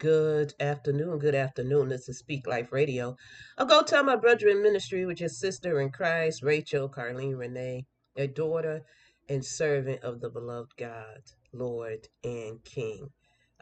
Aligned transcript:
Good 0.00 0.54
afternoon. 0.58 1.18
Good 1.18 1.34
afternoon. 1.34 1.90
This 1.90 2.08
is 2.08 2.20
Speak 2.20 2.46
Life 2.46 2.72
Radio. 2.72 3.18
I'll 3.58 3.66
go 3.66 3.82
tell 3.82 4.02
my 4.02 4.16
brother 4.16 4.48
in 4.48 4.62
ministry, 4.62 5.04
which 5.04 5.20
is 5.20 5.38
sister 5.38 5.78
in 5.78 5.90
Christ, 5.90 6.42
Rachel, 6.42 6.88
Carlene, 6.88 7.36
Renee, 7.36 7.84
a 8.16 8.26
daughter 8.26 8.80
and 9.28 9.44
servant 9.44 10.02
of 10.02 10.22
the 10.22 10.30
beloved 10.30 10.74
God, 10.78 11.20
Lord 11.52 12.08
and 12.24 12.64
King, 12.64 13.10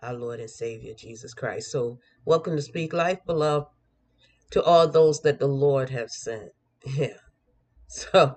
our 0.01 0.15
Lord 0.15 0.39
and 0.39 0.49
Savior, 0.49 0.95
Jesus 0.97 1.35
Christ. 1.35 1.73
So, 1.73 1.99
welcome 2.25 2.55
to 2.55 2.63
Speak 2.63 2.93
Life, 2.93 3.19
beloved, 3.27 3.67
to 4.53 4.63
all 4.63 4.87
those 4.87 5.21
that 5.23 5.41
the 5.41 5.49
Lord 5.49 5.91
have 5.91 6.11
sent. 6.11 6.53
Yeah. 6.87 7.15
So, 7.89 8.37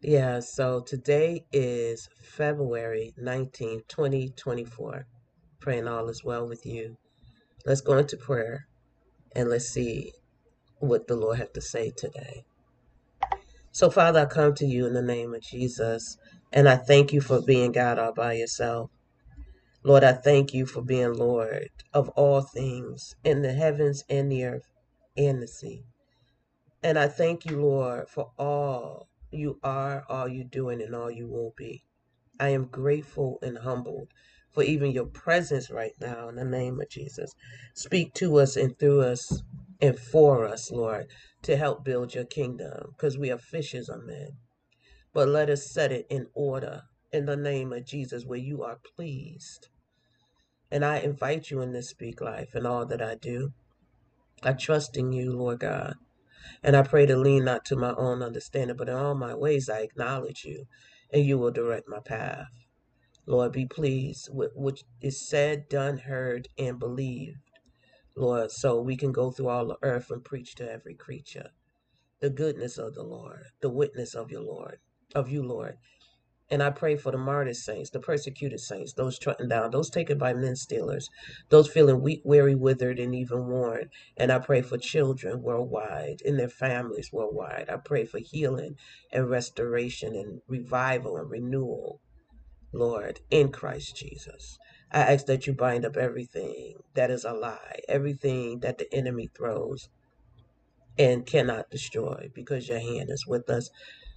yeah, 0.00 0.40
so 0.40 0.80
today 0.80 1.44
is 1.52 2.08
February 2.18 3.12
19th, 3.22 3.88
2024. 3.88 5.06
Praying 5.60 5.88
all 5.88 6.08
is 6.08 6.24
well 6.24 6.48
with 6.48 6.64
you. 6.64 6.96
Let's 7.66 7.80
go 7.80 7.98
into 7.98 8.16
prayer 8.16 8.68
and 9.34 9.50
let's 9.50 9.66
see 9.68 10.12
what 10.78 11.08
the 11.08 11.16
Lord 11.16 11.38
has 11.38 11.48
to 11.54 11.60
say 11.60 11.90
today. 11.90 12.44
So, 13.72 13.90
Father, 13.90 14.20
I 14.20 14.26
come 14.26 14.54
to 14.54 14.66
you 14.66 14.86
in 14.86 14.94
the 14.94 15.02
name 15.02 15.34
of 15.34 15.42
Jesus, 15.42 16.16
and 16.52 16.68
I 16.68 16.76
thank 16.76 17.12
you 17.12 17.20
for 17.20 17.42
being 17.42 17.72
God 17.72 17.98
all 17.98 18.12
by 18.12 18.34
yourself. 18.34 18.92
Lord, 19.82 20.04
I 20.04 20.12
thank 20.12 20.54
you 20.54 20.64
for 20.64 20.80
being 20.80 21.14
Lord 21.14 21.70
of 21.92 22.08
all 22.10 22.40
things 22.40 23.16
in 23.24 23.42
the 23.42 23.52
heavens 23.52 24.04
and 24.08 24.30
the 24.30 24.44
earth 24.44 24.68
and 25.16 25.42
the 25.42 25.48
sea. 25.48 25.82
And 26.84 26.96
I 26.96 27.08
thank 27.08 27.44
you, 27.46 27.60
Lord, 27.60 28.08
for 28.08 28.30
all 28.38 29.08
you 29.32 29.58
are, 29.64 30.04
all 30.08 30.28
you're 30.28 30.44
doing, 30.44 30.80
and 30.80 30.94
all 30.94 31.10
you 31.10 31.26
will 31.26 31.52
be. 31.56 31.82
I 32.38 32.50
am 32.50 32.66
grateful 32.66 33.40
and 33.42 33.58
humbled 33.58 34.08
for 34.56 34.62
even 34.62 34.90
your 34.90 35.04
presence 35.04 35.70
right 35.70 35.92
now 36.00 36.30
in 36.30 36.36
the 36.36 36.44
name 36.44 36.80
of 36.80 36.88
Jesus. 36.88 37.34
Speak 37.74 38.14
to 38.14 38.38
us 38.38 38.56
and 38.56 38.78
through 38.78 39.02
us 39.02 39.42
and 39.82 39.98
for 39.98 40.46
us, 40.46 40.70
Lord, 40.70 41.08
to 41.42 41.58
help 41.58 41.84
build 41.84 42.14
your 42.14 42.24
kingdom 42.24 42.94
because 42.96 43.18
we 43.18 43.30
are 43.30 43.36
fishers 43.36 43.90
of 43.90 44.06
men. 44.06 44.28
But 45.12 45.28
let 45.28 45.50
us 45.50 45.70
set 45.70 45.92
it 45.92 46.06
in 46.08 46.28
order 46.32 46.84
in 47.12 47.26
the 47.26 47.36
name 47.36 47.70
of 47.70 47.84
Jesus 47.84 48.24
where 48.24 48.38
you 48.38 48.62
are 48.62 48.78
pleased. 48.96 49.68
And 50.70 50.86
I 50.86 51.00
invite 51.00 51.50
you 51.50 51.60
in 51.60 51.72
this 51.72 51.90
speak 51.90 52.22
life 52.22 52.54
and 52.54 52.66
all 52.66 52.86
that 52.86 53.02
I 53.02 53.14
do. 53.14 53.52
I 54.42 54.54
trust 54.54 54.96
in 54.96 55.12
you, 55.12 55.32
Lord 55.32 55.60
God. 55.60 55.96
And 56.62 56.74
I 56.74 56.82
pray 56.82 57.04
to 57.04 57.16
lean 57.18 57.44
not 57.44 57.66
to 57.66 57.76
my 57.76 57.92
own 57.92 58.22
understanding, 58.22 58.78
but 58.78 58.88
in 58.88 58.94
all 58.94 59.14
my 59.14 59.34
ways 59.34 59.68
I 59.68 59.80
acknowledge 59.80 60.46
you, 60.46 60.64
and 61.12 61.26
you 61.26 61.36
will 61.36 61.50
direct 61.50 61.90
my 61.90 62.00
path. 62.00 62.46
Lord, 63.26 63.52
be 63.52 63.66
pleased 63.66 64.28
with 64.32 64.52
what 64.54 64.84
is 65.00 65.28
said, 65.28 65.68
done, 65.68 65.98
heard, 65.98 66.48
and 66.56 66.78
believed, 66.78 67.38
Lord, 68.16 68.52
so 68.52 68.80
we 68.80 68.96
can 68.96 69.12
go 69.12 69.30
through 69.32 69.48
all 69.48 69.66
the 69.66 69.78
earth 69.82 70.10
and 70.10 70.24
preach 70.24 70.54
to 70.56 70.70
every 70.70 70.94
creature 70.94 71.50
the 72.20 72.30
goodness 72.30 72.78
of 72.78 72.94
the 72.94 73.02
Lord, 73.02 73.46
the 73.60 73.68
witness 73.68 74.14
of 74.14 74.30
your 74.30 74.42
Lord, 74.42 74.78
of 75.14 75.28
you, 75.28 75.42
Lord. 75.42 75.76
And 76.48 76.62
I 76.62 76.70
pray 76.70 76.96
for 76.96 77.10
the 77.10 77.18
martyred 77.18 77.56
saints, 77.56 77.90
the 77.90 77.98
persecuted 77.98 78.60
saints, 78.60 78.92
those 78.92 79.18
trodden 79.18 79.48
down, 79.48 79.72
those 79.72 79.90
taken 79.90 80.16
by 80.16 80.32
men 80.32 80.54
stealers, 80.54 81.10
those 81.48 81.68
feeling 81.68 82.00
weak, 82.00 82.22
weary, 82.24 82.54
withered, 82.54 83.00
and 83.00 83.14
even 83.14 83.48
worn. 83.48 83.90
And 84.16 84.30
I 84.30 84.38
pray 84.38 84.62
for 84.62 84.78
children 84.78 85.42
worldwide 85.42 86.22
and 86.24 86.38
their 86.38 86.48
families 86.48 87.12
worldwide. 87.12 87.68
I 87.68 87.78
pray 87.78 88.04
for 88.04 88.18
healing 88.18 88.76
and 89.12 89.28
restoration 89.28 90.14
and 90.14 90.40
revival 90.46 91.16
and 91.16 91.28
renewal 91.28 92.00
Lord, 92.76 93.20
in 93.30 93.50
Christ 93.50 93.96
Jesus. 93.96 94.58
I 94.92 95.00
ask 95.14 95.26
that 95.26 95.46
you 95.46 95.52
bind 95.52 95.84
up 95.84 95.96
everything 95.96 96.74
that 96.94 97.10
is 97.10 97.24
a 97.24 97.32
lie, 97.32 97.80
everything 97.88 98.60
that 98.60 98.78
the 98.78 98.92
enemy 98.94 99.28
throws 99.36 99.88
and 100.98 101.26
cannot 101.26 101.70
destroy, 101.70 102.30
because 102.34 102.68
your 102.68 102.78
hand 102.78 103.10
is 103.10 103.26
with 103.26 103.50
us. 103.50 103.70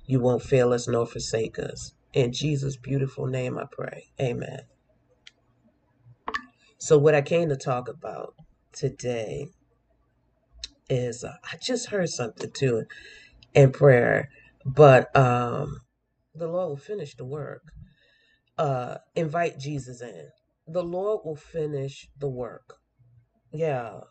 You 0.06 0.19
won't 0.19 0.44
fail 0.44 0.74
us 0.74 0.88
nor 0.88 1.06
forsake 1.06 1.59
us. 1.59 1.94
In 2.14 2.31
Jesus' 2.31 2.78
beautiful 2.78 3.25
name 3.25 3.58
I 3.58 3.66
pray. 3.72 4.06
Amen. 4.19 4.62
So, 6.78 6.98
what 6.98 7.16
I 7.16 7.22
came 7.22 7.50
to 7.50 7.58
talk 7.58 7.90
about 7.90 8.36
today 8.72 9.48
is 10.90 11.24
uh, 11.24 11.34
I 11.44 11.58
just 11.58 11.90
heard 11.90 12.09
something 12.09 12.52
too 12.52 12.86
in 13.53 13.72
prayer, 13.72 14.30
but 14.66 15.16
um, 15.16 15.81
the 16.34 16.48
Lord 16.48 16.69
will 16.69 16.78
finish 16.78 17.16
the 17.16 17.25
work 17.25 17.64
uh, 18.59 18.97
invite 19.16 19.58
Jesus 19.58 20.02
in. 20.02 20.28
The 20.68 20.84
Lord 20.84 21.22
will 21.24 21.38
finish 21.38 22.09
the 22.20 22.30
work. 22.30 22.75
Yeah, 23.52 24.02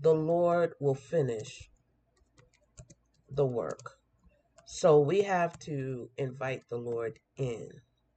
the 0.00 0.12
Lord 0.12 0.74
will 0.80 0.96
finish 0.96 1.70
the 3.30 3.46
work. 3.46 3.92
So 4.66 4.98
we 4.98 5.22
have 5.22 5.58
to 5.60 6.10
invite 6.18 6.62
the 6.68 6.76
Lord 6.76 7.18
in. 7.36 7.68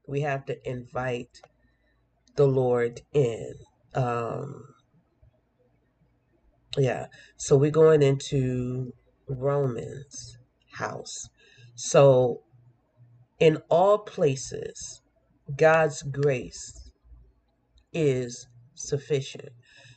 We 0.07 0.21
have 0.21 0.45
to 0.47 0.69
invite 0.69 1.39
the 2.35 2.47
Lord 2.47 3.01
in. 3.13 3.53
Um, 3.93 4.63
yeah, 6.75 7.05
so 7.37 7.55
we're 7.55 7.71
going 7.71 8.01
into 8.01 8.93
Romans 9.27 10.37
house. 10.71 11.29
So 11.75 12.41
in 13.39 13.57
all 13.69 13.99
places, 13.99 15.02
God's 15.55 16.03
grace 16.03 16.91
is 17.93 18.47
sufficient. 18.75 19.49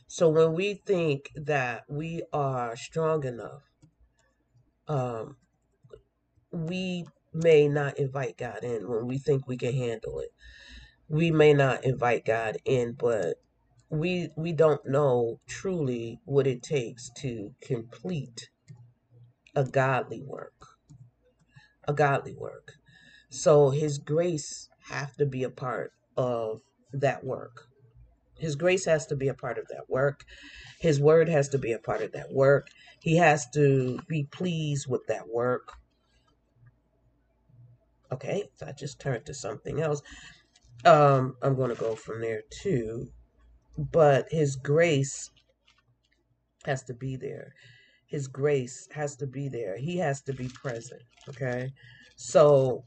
So 0.07 0.29
when 0.29 0.53
we 0.53 0.75
think 0.85 1.31
that 1.35 1.83
we 1.89 2.23
are 2.33 2.75
strong 2.75 3.25
enough, 3.25 3.63
um, 4.87 5.37
we 6.51 7.05
may 7.33 7.67
not 7.67 7.97
invite 7.97 8.37
God 8.37 8.63
in 8.63 8.89
when 8.89 9.07
we 9.07 9.17
think 9.17 9.47
we 9.47 9.57
can 9.57 9.73
handle 9.73 10.19
it. 10.19 10.29
We 11.09 11.31
may 11.31 11.53
not 11.53 11.85
invite 11.85 12.25
God 12.25 12.57
in, 12.65 12.93
but 12.93 13.35
we 13.89 14.29
we 14.37 14.53
don't 14.53 14.85
know 14.85 15.39
truly 15.47 16.19
what 16.25 16.47
it 16.47 16.63
takes 16.63 17.09
to 17.17 17.53
complete 17.61 18.49
a 19.55 19.63
godly 19.63 20.23
work. 20.23 20.53
A 21.87 21.93
godly 21.93 22.35
work. 22.35 22.73
So 23.29 23.69
his 23.71 23.97
grace 23.97 24.69
have 24.89 25.15
to 25.17 25.25
be 25.25 25.43
a 25.43 25.49
part 25.49 25.91
of 26.15 26.61
that 26.93 27.23
work. 27.23 27.67
His 28.39 28.55
grace 28.55 28.85
has 28.85 29.05
to 29.07 29.15
be 29.15 29.27
a 29.27 29.33
part 29.33 29.57
of 29.57 29.67
that 29.69 29.89
work. 29.89 30.23
His 30.79 30.99
word 30.99 31.27
has 31.29 31.49
to 31.49 31.57
be 31.57 31.71
a 31.73 31.79
part 31.79 32.01
of 32.01 32.11
that 32.11 32.31
work. 32.31 32.67
He 33.01 33.17
has 33.17 33.49
to 33.51 33.99
be 34.07 34.23
pleased 34.23 34.87
with 34.87 35.05
that 35.07 35.27
work. 35.27 35.73
Okay, 38.11 38.43
so 38.55 38.67
I 38.67 38.71
just 38.71 38.99
turned 38.99 39.25
to 39.25 39.33
something 39.33 39.81
else. 39.81 40.01
Um, 40.85 41.35
I'm 41.41 41.55
going 41.55 41.75
to 41.75 41.81
go 41.81 41.95
from 41.95 42.21
there 42.21 42.43
too. 42.49 43.07
But 43.77 44.27
his 44.31 44.55
grace 44.55 45.29
has 46.65 46.83
to 46.83 46.93
be 46.93 47.15
there. 47.15 47.53
His 48.07 48.27
grace 48.27 48.87
has 48.93 49.15
to 49.17 49.27
be 49.27 49.49
there. 49.49 49.77
He 49.77 49.97
has 49.97 50.21
to 50.21 50.33
be 50.33 50.47
present. 50.47 51.01
Okay, 51.29 51.71
so 52.15 52.83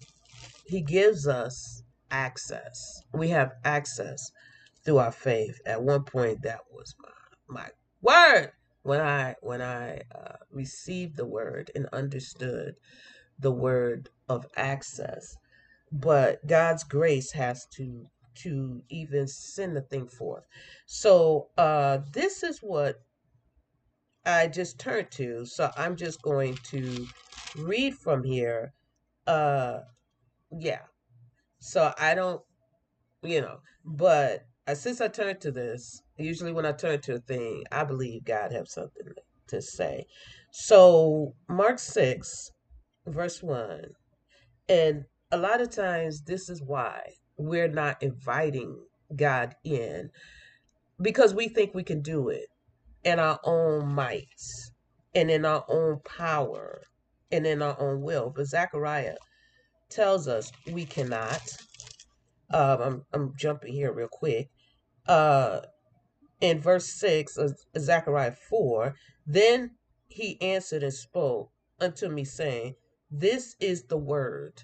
he 0.67 0.81
gives 0.81 1.27
us 1.27 1.83
access. 2.11 3.03
We 3.13 3.29
have 3.29 3.53
access 3.65 4.31
through 4.85 4.99
our 4.99 5.13
faith. 5.13 5.59
At 5.67 5.83
one 5.83 6.05
point, 6.05 6.43
that 6.43 6.61
was 6.73 6.95
my 6.99 7.11
my 7.63 7.69
word 8.03 8.53
when 8.83 9.01
I 9.01 9.35
when 9.43 9.63
I 9.63 10.03
uh, 10.15 10.37
received 10.51 11.17
the 11.17 11.27
word 11.27 11.71
and 11.75 11.87
understood 11.93 12.75
the 13.39 13.53
word 13.53 14.09
of 14.29 14.47
access. 14.57 15.37
But 15.93 16.47
God's 16.47 16.85
grace 16.85 17.33
has 17.33 17.67
to 17.77 18.07
to 18.43 18.83
even 18.89 19.27
send 19.27 19.77
the 19.77 19.83
thing 19.83 20.09
forth. 20.09 20.45
So 20.87 21.49
uh, 21.59 21.99
this 22.13 22.43
is 22.43 22.61
what 22.61 23.03
I 24.25 24.47
just 24.49 24.79
turned 24.79 25.11
to. 25.13 25.45
So 25.47 25.71
I'm 25.77 25.97
just 25.97 26.23
going 26.23 26.61
to 26.71 27.09
read 27.55 27.95
from 27.95 28.25
here. 28.25 28.73
Uh, 29.27 29.81
yeah. 30.57 30.83
So 31.61 31.93
I 31.99 32.15
don't, 32.15 32.41
you 33.23 33.41
know, 33.41 33.59
but 33.85 34.47
uh, 34.67 34.75
since 34.75 35.01
I 35.01 35.09
turned 35.09 35.41
to 35.43 35.51
this, 35.51 36.03
usually 36.17 36.53
when 36.53 36.67
I 36.67 36.73
turn 36.73 37.01
to 37.03 37.15
a 37.15 37.19
thing, 37.19 37.65
I 37.71 37.85
believe 37.85 38.25
God 38.25 38.53
has 38.53 38.73
something 38.73 39.13
to 39.49 39.63
say. 39.63 40.07
So, 40.53 41.35
Mark 41.49 41.79
6, 41.79 42.51
verse 43.07 43.43
1. 43.43 43.83
And 44.69 45.05
a 45.31 45.37
lot 45.37 45.61
of 45.61 45.71
times, 45.71 46.23
this 46.23 46.49
is 46.49 46.63
why 46.63 47.01
we're 47.37 47.69
not 47.69 48.03
inviting 48.03 48.77
God 49.15 49.55
in 49.65 50.11
because 51.01 51.35
we 51.35 51.49
think 51.49 51.75
we 51.75 51.83
can 51.83 52.03
do 52.03 52.29
it 52.29 52.47
in 53.05 53.19
our 53.19 53.41
own 53.45 53.89
might 53.89 54.25
and 55.15 55.31
in 55.31 55.45
our 55.45 55.65
own 55.69 56.01
power 56.05 56.83
and 57.33 57.47
in 57.47 57.63
our 57.63 57.81
own 57.81 58.03
will. 58.03 58.33
But 58.35 58.47
Zechariah 58.47 59.17
tells 59.91 60.29
us 60.29 60.53
we 60.71 60.85
cannot. 60.85 61.57
Um, 62.53 62.81
I'm, 62.81 63.05
I'm 63.13 63.35
jumping 63.37 63.73
here 63.73 63.93
real 63.93 64.09
quick. 64.09 64.51
Uh, 65.07 65.61
in 66.41 66.61
verse 66.61 66.87
6 66.87 67.37
of 67.37 67.59
Zechariah 67.79 68.33
4, 68.33 68.95
then 69.27 69.73
he 70.09 70.41
answered 70.41 70.83
and 70.83 70.93
spoke 70.93 71.51
unto 71.81 72.09
me, 72.09 72.25
saying, 72.25 72.75
This 73.11 73.57
is 73.61 73.85
the 73.85 73.97
word 73.97 74.63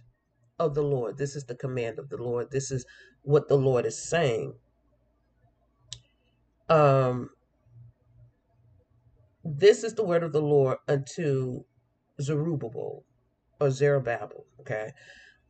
of 0.58 0.74
the 0.74 0.82
Lord. 0.82 1.18
This 1.18 1.36
is 1.36 1.44
the 1.44 1.54
command 1.54 1.98
of 1.98 2.08
the 2.08 2.16
Lord. 2.16 2.50
This 2.50 2.70
is 2.70 2.86
what 3.22 3.48
the 3.48 3.56
Lord 3.56 3.84
is 3.84 4.02
saying. 4.02 4.54
Um, 6.68 7.30
this 9.44 9.84
is 9.84 9.94
the 9.94 10.04
word 10.04 10.22
of 10.22 10.32
the 10.32 10.42
Lord 10.42 10.78
unto 10.88 11.64
Zerubbabel 12.20 13.04
or 13.60 13.70
Zerubbabel, 13.70 14.44
okay? 14.60 14.92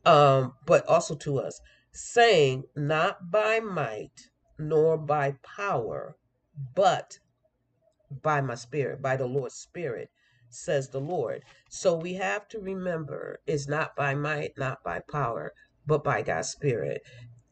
Um, 0.05 0.53
but 0.65 0.85
also 0.87 1.15
to 1.15 1.39
us, 1.39 1.59
saying, 1.91 2.63
Not 2.75 3.31
by 3.31 3.59
might 3.59 4.29
nor 4.57 4.97
by 4.97 5.35
power, 5.43 6.15
but 6.75 7.19
by 8.23 8.41
my 8.41 8.55
spirit, 8.55 9.01
by 9.01 9.15
the 9.15 9.25
Lord's 9.25 9.55
spirit, 9.55 10.09
says 10.49 10.89
the 10.89 11.01
Lord. 11.01 11.43
So 11.69 11.95
we 11.95 12.13
have 12.13 12.47
to 12.49 12.59
remember 12.59 13.39
it's 13.45 13.67
not 13.67 13.95
by 13.95 14.15
might, 14.15 14.57
not 14.57 14.83
by 14.83 15.01
power, 15.11 15.53
but 15.85 16.03
by 16.03 16.21
God's 16.21 16.49
spirit. 16.49 17.01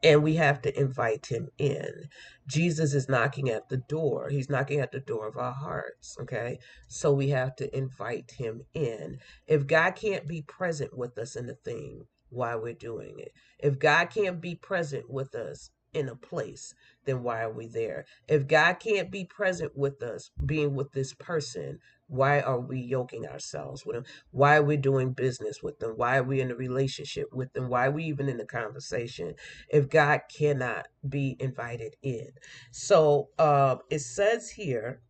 And 0.05 0.23
we 0.23 0.35
have 0.37 0.61
to 0.63 0.79
invite 0.79 1.27
him 1.27 1.49
in. 1.59 2.09
Jesus 2.47 2.93
is 2.95 3.09
knocking 3.09 3.49
at 3.49 3.69
the 3.69 3.79
door. 3.79 4.29
He's 4.29 4.51
knocking 4.51 4.81
at 4.81 4.93
the 4.93 5.01
door 5.01 5.27
of 5.27 5.37
our 5.37 5.53
hearts. 5.53 6.17
Okay. 6.21 6.59
So 6.89 7.13
we 7.13 7.31
have 7.31 7.57
to 7.57 7.77
invite 7.77 8.31
him 8.37 8.63
in. 8.75 9.19
If 9.47 9.67
God 9.67 9.97
can't 9.97 10.27
be 10.29 10.43
present 10.43 10.97
with 10.97 11.17
us 11.19 11.35
in 11.37 11.47
the 11.47 11.55
thing 11.55 12.07
while 12.29 12.61
we're 12.61 12.75
doing 12.75 13.19
it, 13.19 13.33
if 13.59 13.79
God 13.79 14.11
can't 14.11 14.41
be 14.41 14.55
present 14.55 15.09
with 15.11 15.35
us 15.35 15.71
in 15.93 16.09
a 16.09 16.15
place, 16.17 16.75
then 17.05 17.23
why 17.23 17.43
are 17.43 17.53
we 17.53 17.67
there? 17.67 18.05
If 18.29 18.47
God 18.47 18.75
can't 18.75 19.11
be 19.11 19.25
present 19.25 19.73
with 19.77 20.03
us, 20.03 20.31
being 20.45 20.75
with 20.75 20.93
this 20.93 21.13
person, 21.15 21.79
why 22.07 22.39
are 22.41 22.59
we 22.59 22.79
yoking 22.79 23.25
ourselves 23.25 23.85
with 23.85 23.95
them? 23.95 24.05
Why 24.31 24.57
are 24.57 24.63
we 24.63 24.77
doing 24.77 25.13
business 25.13 25.63
with 25.63 25.79
them? 25.79 25.93
Why 25.95 26.17
are 26.17 26.23
we 26.23 26.39
in 26.39 26.51
a 26.51 26.55
relationship 26.55 27.33
with 27.33 27.51
them? 27.53 27.67
Why 27.67 27.87
are 27.87 27.91
we 27.91 28.05
even 28.05 28.29
in 28.29 28.39
a 28.39 28.45
conversation 28.45 29.33
if 29.69 29.89
God 29.89 30.21
cannot 30.35 30.87
be 31.07 31.35
invited 31.39 31.95
in? 32.03 32.29
So 32.71 33.29
uh, 33.39 33.77
it 33.89 33.99
says 33.99 34.51
here, 34.51 35.01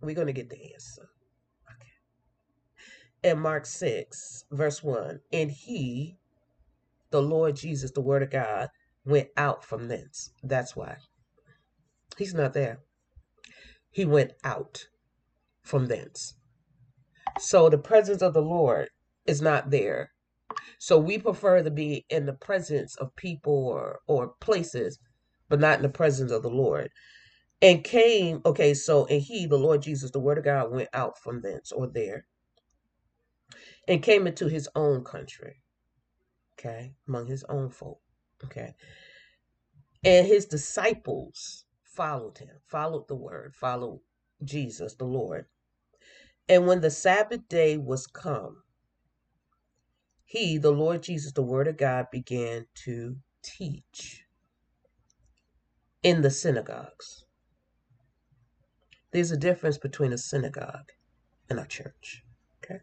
we're 0.00 0.16
going 0.16 0.26
to 0.26 0.32
get 0.32 0.50
the 0.50 0.72
answer. 0.72 1.08
Okay. 1.70 3.30
In 3.30 3.38
Mark 3.38 3.66
6, 3.66 4.44
verse 4.50 4.82
1, 4.82 5.20
and 5.32 5.50
he, 5.50 6.16
the 7.10 7.22
Lord 7.22 7.54
Jesus, 7.54 7.92
the 7.92 8.00
Word 8.00 8.24
of 8.24 8.30
God, 8.30 8.70
went 9.04 9.28
out 9.36 9.64
from 9.64 9.86
thence. 9.86 10.32
That's 10.42 10.74
why. 10.74 10.96
He's 12.18 12.34
not 12.34 12.52
there. 12.52 12.80
He 13.90 14.04
went 14.04 14.32
out 14.42 14.88
from 15.62 15.86
thence. 15.86 16.34
So 17.38 17.68
the 17.68 17.78
presence 17.78 18.22
of 18.22 18.34
the 18.34 18.42
Lord 18.42 18.88
is 19.26 19.42
not 19.42 19.70
there. 19.70 20.12
So 20.78 20.98
we 20.98 21.18
prefer 21.18 21.62
to 21.62 21.70
be 21.70 22.04
in 22.10 22.26
the 22.26 22.34
presence 22.34 22.96
of 22.96 23.14
people 23.16 23.68
or, 23.68 24.00
or 24.06 24.34
places, 24.40 24.98
but 25.48 25.60
not 25.60 25.78
in 25.78 25.82
the 25.82 25.88
presence 25.88 26.32
of 26.32 26.42
the 26.42 26.50
Lord. 26.50 26.90
And 27.62 27.84
came, 27.84 28.42
okay, 28.44 28.74
so, 28.74 29.06
and 29.06 29.22
he, 29.22 29.46
the 29.46 29.56
Lord 29.58 29.82
Jesus, 29.82 30.10
the 30.10 30.20
word 30.20 30.38
of 30.38 30.44
God, 30.44 30.72
went 30.72 30.88
out 30.92 31.18
from 31.18 31.42
thence 31.42 31.72
or 31.72 31.86
there 31.86 32.26
and 33.88 34.02
came 34.02 34.26
into 34.26 34.48
his 34.48 34.68
own 34.74 35.04
country, 35.04 35.62
okay, 36.54 36.94
among 37.08 37.26
his 37.26 37.44
own 37.44 37.70
folk, 37.70 38.00
okay. 38.44 38.74
And 40.04 40.26
his 40.26 40.46
disciples 40.46 41.66
followed 41.84 42.38
him, 42.38 42.50
followed 42.68 43.08
the 43.08 43.16
word, 43.16 43.54
followed 43.54 44.00
Jesus, 44.44 44.94
the 44.94 45.04
Lord. 45.04 45.46
And 46.48 46.66
when 46.66 46.80
the 46.80 46.90
Sabbath 46.90 47.48
day 47.48 47.76
was 47.76 48.06
come, 48.06 48.62
he, 50.24 50.58
the 50.58 50.70
Lord 50.72 51.02
Jesus, 51.02 51.32
the 51.32 51.42
Word 51.42 51.68
of 51.68 51.76
God, 51.76 52.06
began 52.10 52.66
to 52.84 53.16
teach 53.42 54.24
in 56.02 56.22
the 56.22 56.30
synagogues. 56.30 57.24
There's 59.12 59.30
a 59.30 59.36
difference 59.36 59.78
between 59.78 60.12
a 60.12 60.18
synagogue 60.18 60.90
and 61.50 61.60
a 61.60 61.66
church. 61.66 62.24
Okay. 62.64 62.80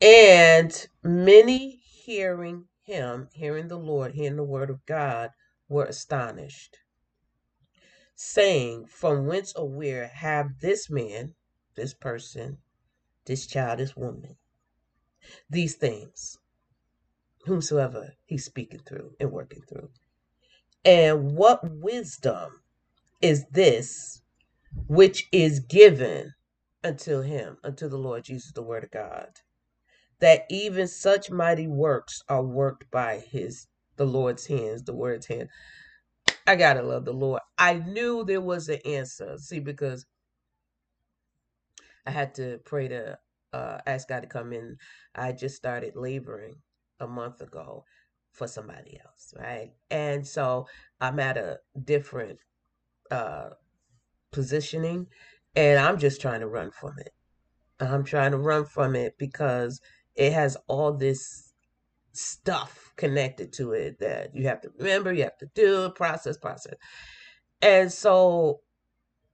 And 0.00 0.86
many 1.02 1.80
hearing 2.04 2.66
him, 2.82 3.28
hearing 3.34 3.68
the 3.68 3.78
Lord, 3.78 4.14
hearing 4.14 4.36
the 4.36 4.44
word 4.44 4.70
of 4.70 4.86
God, 4.86 5.30
were 5.68 5.84
astonished 5.84 6.78
saying, 8.16 8.86
From 8.86 9.26
whence 9.26 9.52
or 9.54 9.68
where 9.68 10.08
have 10.08 10.58
this 10.60 10.90
man, 10.90 11.34
this 11.76 11.94
person, 11.94 12.58
this 13.26 13.46
child, 13.46 13.78
this 13.78 13.96
woman, 13.96 14.36
these 15.48 15.74
things, 15.76 16.38
whomsoever 17.44 18.14
he's 18.24 18.44
speaking 18.44 18.80
through 18.80 19.12
and 19.20 19.30
working 19.30 19.62
through? 19.68 19.90
And 20.84 21.32
what 21.36 21.60
wisdom 21.70 22.62
is 23.20 23.44
this 23.50 24.22
which 24.86 25.26
is 25.32 25.60
given 25.60 26.32
unto 26.84 27.20
him, 27.20 27.58
unto 27.64 27.88
the 27.88 27.98
Lord 27.98 28.24
Jesus, 28.24 28.52
the 28.52 28.62
Word 28.62 28.84
of 28.84 28.90
God, 28.90 29.28
that 30.20 30.44
even 30.48 30.86
such 30.86 31.30
mighty 31.30 31.66
works 31.66 32.22
are 32.28 32.42
worked 32.42 32.90
by 32.90 33.18
his 33.18 33.66
the 33.96 34.06
Lord's 34.06 34.46
hands, 34.46 34.84
the 34.84 34.94
Word's 34.94 35.26
hand. 35.26 35.48
I 36.46 36.56
gotta 36.56 36.82
love 36.82 37.04
the 37.04 37.12
Lord. 37.12 37.42
I 37.58 37.74
knew 37.74 38.24
there 38.24 38.40
was 38.40 38.68
an 38.68 38.78
answer. 38.84 39.36
See, 39.38 39.60
because 39.60 40.06
I 42.06 42.12
had 42.12 42.34
to 42.36 42.58
pray 42.64 42.88
to 42.88 43.18
uh, 43.52 43.78
ask 43.86 44.08
God 44.08 44.20
to 44.20 44.28
come 44.28 44.52
in. 44.52 44.76
I 45.14 45.32
just 45.32 45.56
started 45.56 45.96
laboring 45.96 46.56
a 47.00 47.06
month 47.06 47.40
ago 47.40 47.84
for 48.30 48.46
somebody 48.46 49.00
else, 49.04 49.34
right? 49.36 49.72
And 49.90 50.26
so 50.26 50.66
I'm 51.00 51.18
at 51.18 51.36
a 51.36 51.58
different 51.82 52.38
uh, 53.10 53.50
positioning, 54.30 55.08
and 55.56 55.78
I'm 55.78 55.98
just 55.98 56.20
trying 56.20 56.40
to 56.40 56.48
run 56.48 56.70
from 56.70 56.94
it. 56.98 57.12
I'm 57.80 58.04
trying 58.04 58.30
to 58.32 58.38
run 58.38 58.64
from 58.66 58.94
it 58.94 59.16
because 59.18 59.80
it 60.14 60.32
has 60.32 60.56
all 60.68 60.92
this 60.92 61.52
stuff 62.12 62.85
connected 62.96 63.52
to 63.54 63.72
it 63.72 63.98
that 64.00 64.34
you 64.34 64.46
have 64.48 64.60
to 64.62 64.70
remember, 64.78 65.12
you 65.12 65.24
have 65.24 65.38
to 65.38 65.48
do, 65.54 65.90
process, 65.90 66.36
process. 66.36 66.74
And 67.62 67.92
so, 67.92 68.60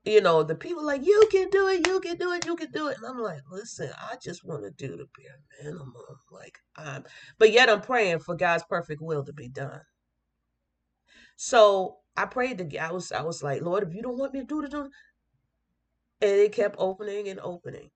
you 0.04 0.20
know, 0.20 0.42
the 0.42 0.54
people 0.54 0.84
like, 0.84 1.04
you 1.04 1.28
can 1.30 1.48
do 1.50 1.68
it, 1.68 1.86
you 1.86 2.00
can 2.00 2.16
do 2.16 2.32
it, 2.32 2.44
you 2.46 2.56
can 2.56 2.70
do 2.70 2.88
it. 2.88 2.96
And 2.96 3.06
I'm 3.06 3.18
like, 3.18 3.42
listen, 3.50 3.90
I 3.96 4.16
just 4.22 4.44
want 4.44 4.64
to 4.64 4.70
do 4.70 4.96
the 4.96 5.06
bare 5.16 5.38
minimum. 5.62 5.94
Like, 6.30 6.58
I'm, 6.76 7.04
but 7.38 7.52
yet 7.52 7.68
I'm 7.68 7.80
praying 7.80 8.20
for 8.20 8.34
God's 8.34 8.64
perfect 8.68 9.00
will 9.00 9.24
to 9.24 9.32
be 9.32 9.48
done. 9.48 9.80
So 11.36 11.98
I 12.16 12.26
prayed 12.26 12.58
to, 12.58 12.64
God. 12.64 12.80
I 12.80 12.92
was, 12.92 13.12
I 13.12 13.22
was 13.22 13.42
like, 13.42 13.62
Lord, 13.62 13.84
if 13.84 13.94
you 13.94 14.02
don't 14.02 14.18
want 14.18 14.34
me 14.34 14.40
to 14.40 14.46
do 14.46 14.62
it, 14.62 14.70
do 14.70 14.84
it. 14.84 14.90
And 16.20 16.30
it 16.30 16.52
kept 16.52 16.76
opening 16.78 17.28
and 17.28 17.40
opening. 17.40 17.90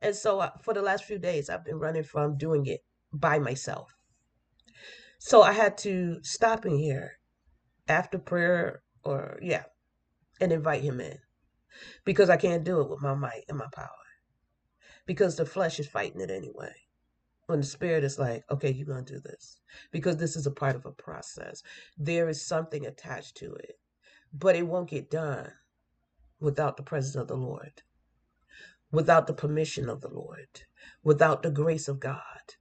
And 0.00 0.14
so 0.14 0.40
uh, 0.40 0.50
for 0.62 0.74
the 0.74 0.82
last 0.82 1.04
few 1.04 1.18
days, 1.18 1.48
I've 1.48 1.64
been 1.64 1.78
running 1.78 2.04
from 2.04 2.36
doing 2.36 2.66
it 2.66 2.80
by 3.12 3.38
myself. 3.38 3.92
So 5.24 5.40
I 5.40 5.52
had 5.52 5.78
to 5.78 6.18
stop 6.24 6.66
in 6.66 6.76
here 6.76 7.12
after 7.86 8.18
prayer 8.18 8.82
or, 9.04 9.38
yeah, 9.40 9.62
and 10.40 10.50
invite 10.50 10.82
him 10.82 11.00
in 11.00 11.16
because 12.04 12.28
I 12.28 12.36
can't 12.36 12.64
do 12.64 12.80
it 12.80 12.90
with 12.90 13.00
my 13.00 13.14
might 13.14 13.44
and 13.48 13.56
my 13.56 13.68
power 13.72 13.88
because 15.06 15.36
the 15.36 15.46
flesh 15.46 15.78
is 15.78 15.86
fighting 15.86 16.20
it 16.20 16.28
anyway. 16.28 16.72
When 17.46 17.60
the 17.60 17.66
spirit 17.66 18.02
is 18.02 18.18
like, 18.18 18.42
okay, 18.50 18.72
you're 18.72 18.84
going 18.84 19.04
to 19.04 19.14
do 19.14 19.20
this 19.20 19.60
because 19.92 20.16
this 20.16 20.34
is 20.34 20.48
a 20.48 20.50
part 20.50 20.74
of 20.74 20.86
a 20.86 20.90
process. 20.90 21.62
There 21.96 22.28
is 22.28 22.44
something 22.44 22.84
attached 22.84 23.36
to 23.36 23.54
it, 23.54 23.78
but 24.32 24.56
it 24.56 24.66
won't 24.66 24.90
get 24.90 25.08
done 25.08 25.52
without 26.40 26.76
the 26.76 26.82
presence 26.82 27.14
of 27.14 27.28
the 27.28 27.36
Lord, 27.36 27.82
without 28.90 29.28
the 29.28 29.34
permission 29.34 29.88
of 29.88 30.00
the 30.00 30.12
Lord, 30.12 30.62
without 31.04 31.44
the 31.44 31.50
grace 31.52 31.86
of 31.86 32.00
God. 32.00 32.56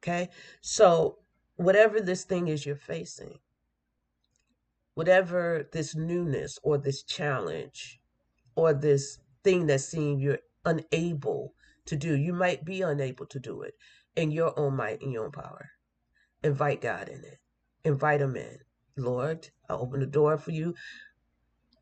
Okay. 0.00 0.28
So, 0.60 1.18
whatever 1.56 2.00
this 2.00 2.24
thing 2.24 2.48
is 2.48 2.66
you're 2.66 2.76
facing, 2.76 3.38
whatever 4.94 5.68
this 5.72 5.94
newness 5.94 6.58
or 6.62 6.78
this 6.78 7.02
challenge 7.02 8.00
or 8.56 8.72
this 8.72 9.18
thing 9.42 9.66
that 9.66 9.80
seems 9.80 10.22
you're 10.22 10.38
unable 10.64 11.54
to 11.86 11.96
do, 11.96 12.16
you 12.16 12.32
might 12.32 12.64
be 12.64 12.82
unable 12.82 13.26
to 13.26 13.38
do 13.38 13.62
it 13.62 13.74
in 14.16 14.30
your 14.30 14.58
own 14.58 14.76
might 14.76 15.02
and 15.02 15.12
your 15.12 15.26
own 15.26 15.32
power. 15.32 15.70
Invite 16.42 16.80
God 16.80 17.08
in 17.08 17.24
it. 17.24 17.38
Invite 17.84 18.20
Him 18.20 18.36
in. 18.36 18.58
Lord, 18.96 19.48
I 19.68 19.74
open 19.74 20.00
the 20.00 20.06
door 20.06 20.38
for 20.38 20.52
you. 20.52 20.74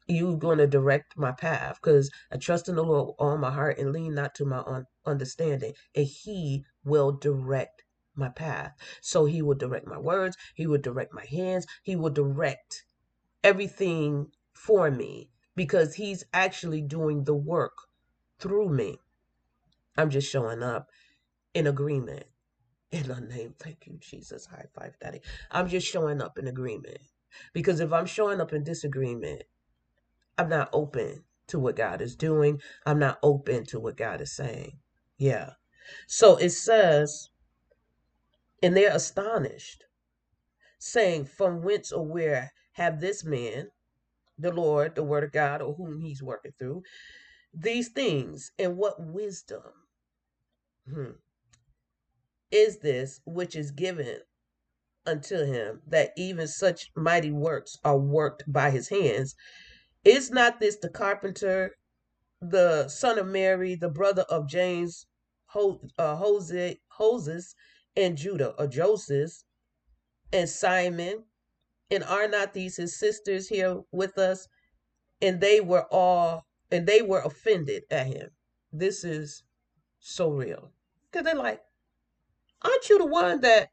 You're 0.09 0.37
going 0.39 0.59
to 0.59 0.67
direct 0.67 1.17
my 1.17 1.33
path 1.33 1.79
because 1.83 2.11
I 2.33 2.37
trust 2.37 2.69
in 2.69 2.77
the 2.77 2.85
Lord 2.85 3.15
all 3.19 3.39
my 3.39 3.51
heart 3.53 3.79
and 3.79 3.93
lean 3.93 4.15
not 4.15 4.35
to 4.37 4.45
my 4.45 4.63
own 4.67 4.87
understanding, 5.07 5.75
and 5.95 6.07
He 6.07 6.65
will 6.85 7.13
direct 7.13 7.85
my 8.17 8.29
path. 8.29 8.73
So 9.01 9.25
He 9.25 9.43
will 9.43 9.55
direct 9.55 9.87
my 9.87 9.99
words, 9.99 10.37
He 10.55 10.67
will 10.67 10.81
direct 10.81 11.13
my 11.13 11.27
hands, 11.27 11.67
He 11.83 11.97
will 11.97 12.11
direct 12.11 12.85
everything 13.45 14.29
for 14.53 14.91
me 14.91 15.31
because 15.57 15.95
he's 15.95 16.25
actually 16.33 16.81
doing 16.81 17.25
the 17.25 17.35
work 17.35 17.73
through 18.39 18.69
me. 18.69 18.99
I'm 19.97 20.11
just 20.11 20.31
showing 20.31 20.63
up 20.63 20.89
in 21.55 21.67
agreement. 21.67 22.25
In 22.91 23.09
the 23.09 23.21
name, 23.21 23.55
thank 23.59 23.87
you, 23.87 23.99
Jesus. 24.01 24.47
High 24.47 24.67
five, 24.75 24.95
Daddy. 25.01 25.21
I'm 25.51 25.69
just 25.69 25.87
showing 25.87 26.21
up 26.21 26.39
in 26.39 26.47
agreement. 26.47 26.99
Because 27.55 27.81
if 27.81 27.93
I'm 27.93 28.07
showing 28.07 28.41
up 28.41 28.53
in 28.53 28.65
disagreement, 28.65 29.45
I'm 30.37 30.51
not 30.51 30.69
open 30.73 31.25
to 31.49 31.59
what 31.59 31.77
God 31.77 32.03
is 32.03 32.15
doing. 32.17 32.61
I'm 32.85 32.99
not 32.99 33.19
open 33.23 33.65
to 33.67 33.81
what 33.81 33.97
God 33.97 34.21
is 34.21 34.33
saying. 34.37 34.79
Yeah. 35.17 35.53
So 36.07 36.37
it 36.37 36.51
says, 36.51 37.31
and 38.63 38.77
they're 38.77 38.95
astonished, 38.95 39.85
saying, 40.79 41.25
From 41.25 41.63
whence 41.63 41.93
or 41.93 42.07
where 42.07 42.53
have 42.73 43.01
this 43.01 43.25
man, 43.25 43.69
the 44.39 44.53
Lord, 44.53 44.95
the 44.95 45.03
word 45.03 45.25
of 45.25 45.33
God, 45.33 45.61
or 45.61 45.75
whom 45.75 46.01
he's 46.01 46.23
working 46.23 46.53
through, 46.59 46.83
these 47.53 47.89
things, 47.89 48.53
and 48.59 48.77
what 48.77 49.05
wisdom 49.05 49.63
hmm, 50.89 51.11
is 52.51 52.79
this 52.79 53.21
which 53.25 53.55
is 53.57 53.71
given 53.71 54.19
unto 55.05 55.45
him 55.45 55.83
that 55.87 56.13
even 56.17 56.47
such 56.47 56.91
mighty 56.97 57.31
works 57.31 57.77
are 57.85 57.99
worked 57.99 58.45
by 58.51 58.71
his 58.71 58.89
hands? 58.89 59.35
Is 60.05 60.31
not 60.31 60.61
this 60.61 60.77
the 60.77 60.89
carpenter, 60.89 61.77
the 62.41 62.89
son 62.89 63.19
of 63.19 63.27
Mary, 63.27 63.75
the 63.75 63.89
brother 63.89 64.23
of 64.23 64.49
James, 64.49 65.07
Ho, 65.47 65.81
uh, 65.99 66.17
Hoses, 66.17 67.55
and 67.97 68.17
Judah, 68.17 68.55
or 68.59 68.67
Joseph, 68.67 69.33
and 70.33 70.49
Simon? 70.49 71.25
And 71.91 72.05
are 72.05 72.29
not 72.29 72.55
these 72.55 72.77
his 72.77 72.99
sisters 72.99 73.49
here 73.49 73.83
with 73.93 74.17
us? 74.19 74.49
And 75.21 75.41
they 75.41 75.61
were 75.61 75.87
all, 75.91 76.47
and 76.71 76.87
they 76.87 77.03
were 77.03 77.21
offended 77.21 77.85
at 77.91 78.07
him. 78.07 78.31
This 78.73 79.05
is 79.05 79.45
so 79.99 80.31
real. 80.31 80.73
Because 81.11 81.25
they're 81.25 81.35
like, 81.35 81.61
aren't 82.63 82.89
you 82.89 82.99
the 82.99 83.07
one 83.07 83.41
that 83.43 83.69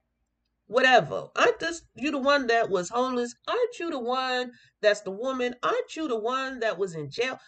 whatever. 0.69 1.27
Aren't 1.35 1.59
this 1.59 1.81
you 1.95 2.11
the 2.11 2.19
one 2.19 2.47
that 2.47 2.69
was 2.69 2.89
homeless? 2.89 3.35
Aren't 3.47 3.79
you 3.79 3.89
the 3.89 3.99
one 3.99 4.51
that's 4.81 5.01
the 5.01 5.11
woman? 5.11 5.55
Aren't 5.63 5.95
you 5.95 6.07
the 6.07 6.19
one 6.19 6.59
that 6.59 6.77
was 6.77 6.95
in 6.95 7.09
jail? 7.09 7.39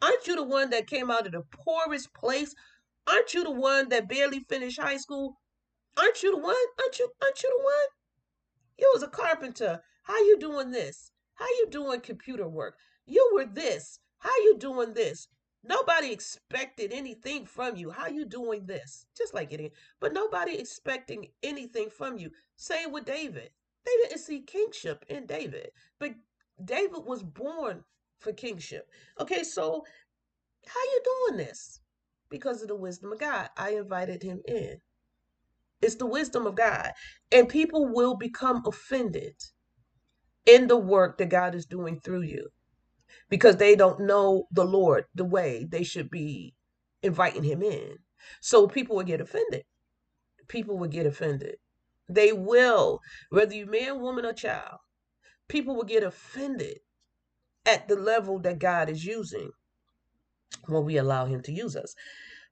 Aren't 0.00 0.26
you 0.28 0.36
the 0.36 0.44
one 0.44 0.70
that 0.70 0.86
came 0.86 1.10
out 1.10 1.26
of 1.26 1.32
the 1.32 1.42
poorest 1.50 2.14
place? 2.14 2.54
Aren't 3.08 3.34
you 3.34 3.42
the 3.42 3.50
one 3.50 3.88
that 3.88 4.08
barely 4.08 4.40
finished 4.48 4.80
high 4.80 4.96
school? 4.96 5.40
Aren't 5.98 6.22
you 6.22 6.30
the 6.30 6.42
one? 6.42 6.54
Aren't 6.78 6.98
you 6.98 7.08
aren't 7.20 7.42
you 7.42 7.50
the 7.58 7.64
one? 7.64 7.88
You 8.78 8.90
was 8.94 9.02
a 9.02 9.08
carpenter. 9.08 9.82
How 10.04 10.18
you 10.18 10.38
doing 10.38 10.70
this? 10.70 11.10
How 11.34 11.46
you 11.46 11.66
doing 11.70 12.00
computer 12.00 12.48
work? 12.48 12.76
You 13.06 13.30
were 13.34 13.46
this. 13.46 13.98
How 14.18 14.36
you 14.38 14.56
doing 14.58 14.94
this? 14.94 15.28
Nobody 15.64 16.12
expected 16.12 16.92
anything 16.92 17.44
from 17.46 17.76
you. 17.76 17.90
How 17.90 18.06
you 18.06 18.24
doing 18.24 18.66
this? 18.66 19.06
Just 19.16 19.34
like 19.34 19.52
it, 19.52 19.72
but 20.00 20.12
nobody 20.12 20.56
expecting 20.58 21.26
anything 21.42 21.90
from 21.90 22.16
you. 22.16 22.30
Same 22.56 22.92
with 22.92 23.04
David. 23.04 23.50
They 23.84 23.92
didn't 24.02 24.20
see 24.20 24.40
kingship 24.40 25.04
in 25.08 25.26
David, 25.26 25.70
but 25.98 26.12
David 26.64 27.04
was 27.04 27.22
born 27.22 27.84
for 28.18 28.32
kingship. 28.32 28.88
Okay, 29.20 29.42
so 29.42 29.84
how 30.66 30.80
you 30.80 31.02
doing 31.04 31.38
this? 31.38 31.80
Because 32.30 32.62
of 32.62 32.68
the 32.68 32.76
wisdom 32.76 33.12
of 33.12 33.18
God. 33.18 33.50
I 33.56 33.70
invited 33.70 34.22
him 34.22 34.42
in. 34.46 34.80
It's 35.80 35.96
the 35.96 36.06
wisdom 36.06 36.46
of 36.46 36.56
God. 36.56 36.92
And 37.32 37.48
people 37.48 37.88
will 37.92 38.16
become 38.16 38.62
offended 38.66 39.34
in 40.46 40.66
the 40.66 40.76
work 40.76 41.18
that 41.18 41.28
God 41.28 41.54
is 41.54 41.66
doing 41.66 42.00
through 42.00 42.22
you 42.22 42.48
because 43.28 43.56
they 43.56 43.76
don't 43.76 44.00
know 44.00 44.46
the 44.52 44.64
Lord 44.64 45.04
the 45.14 45.24
way 45.24 45.66
they 45.68 45.84
should 45.84 46.10
be 46.10 46.54
inviting 47.02 47.44
him 47.44 47.62
in. 47.62 47.98
So 48.40 48.66
people 48.66 48.96
will 48.96 49.04
get 49.04 49.20
offended. 49.20 49.64
People 50.48 50.78
will 50.78 50.88
get 50.88 51.06
offended. 51.06 51.56
They 52.08 52.32
will, 52.32 53.00
whether 53.30 53.54
you 53.54 53.66
man, 53.66 54.00
woman, 54.00 54.24
or 54.24 54.32
child, 54.32 54.78
people 55.48 55.76
will 55.76 55.84
get 55.84 56.02
offended 56.02 56.78
at 57.66 57.88
the 57.88 57.96
level 57.96 58.38
that 58.40 58.58
God 58.58 58.88
is 58.88 59.04
using 59.04 59.50
when 60.66 60.84
we 60.84 60.96
allow 60.96 61.26
him 61.26 61.42
to 61.42 61.52
use 61.52 61.76
us. 61.76 61.94